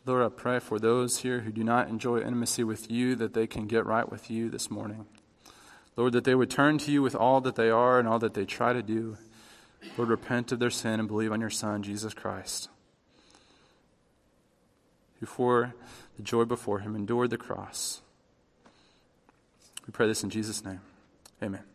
Lord, 0.05 0.23
I 0.23 0.29
pray 0.29 0.59
for 0.59 0.79
those 0.79 1.17
here 1.17 1.41
who 1.41 1.51
do 1.51 1.65
not 1.65 1.89
enjoy 1.89 2.21
intimacy 2.21 2.63
with 2.63 2.89
you 2.89 3.13
that 3.15 3.33
they 3.33 3.45
can 3.45 3.67
get 3.67 3.85
right 3.85 4.09
with 4.09 4.31
you 4.31 4.49
this 4.49 4.71
morning. 4.71 5.05
Lord, 5.97 6.13
that 6.13 6.23
they 6.23 6.33
would 6.33 6.49
turn 6.49 6.77
to 6.77 6.91
you 6.93 7.01
with 7.01 7.13
all 7.13 7.41
that 7.41 7.55
they 7.55 7.69
are 7.69 7.99
and 7.99 8.07
all 8.07 8.19
that 8.19 8.35
they 8.35 8.45
try 8.45 8.71
to 8.71 8.81
do. 8.81 9.17
Lord, 9.97 10.07
repent 10.07 10.53
of 10.53 10.59
their 10.59 10.69
sin 10.69 11.01
and 11.01 11.09
believe 11.09 11.33
on 11.33 11.41
your 11.41 11.49
Son, 11.49 11.83
Jesus 11.83 12.13
Christ, 12.13 12.69
who 15.19 15.25
for 15.25 15.73
the 16.15 16.23
joy 16.23 16.45
before 16.45 16.79
him 16.79 16.95
endured 16.95 17.31
the 17.31 17.37
cross. 17.37 18.01
We 19.85 19.91
pray 19.91 20.07
this 20.07 20.23
in 20.23 20.29
Jesus' 20.29 20.63
name. 20.63 20.79
Amen. 21.41 21.72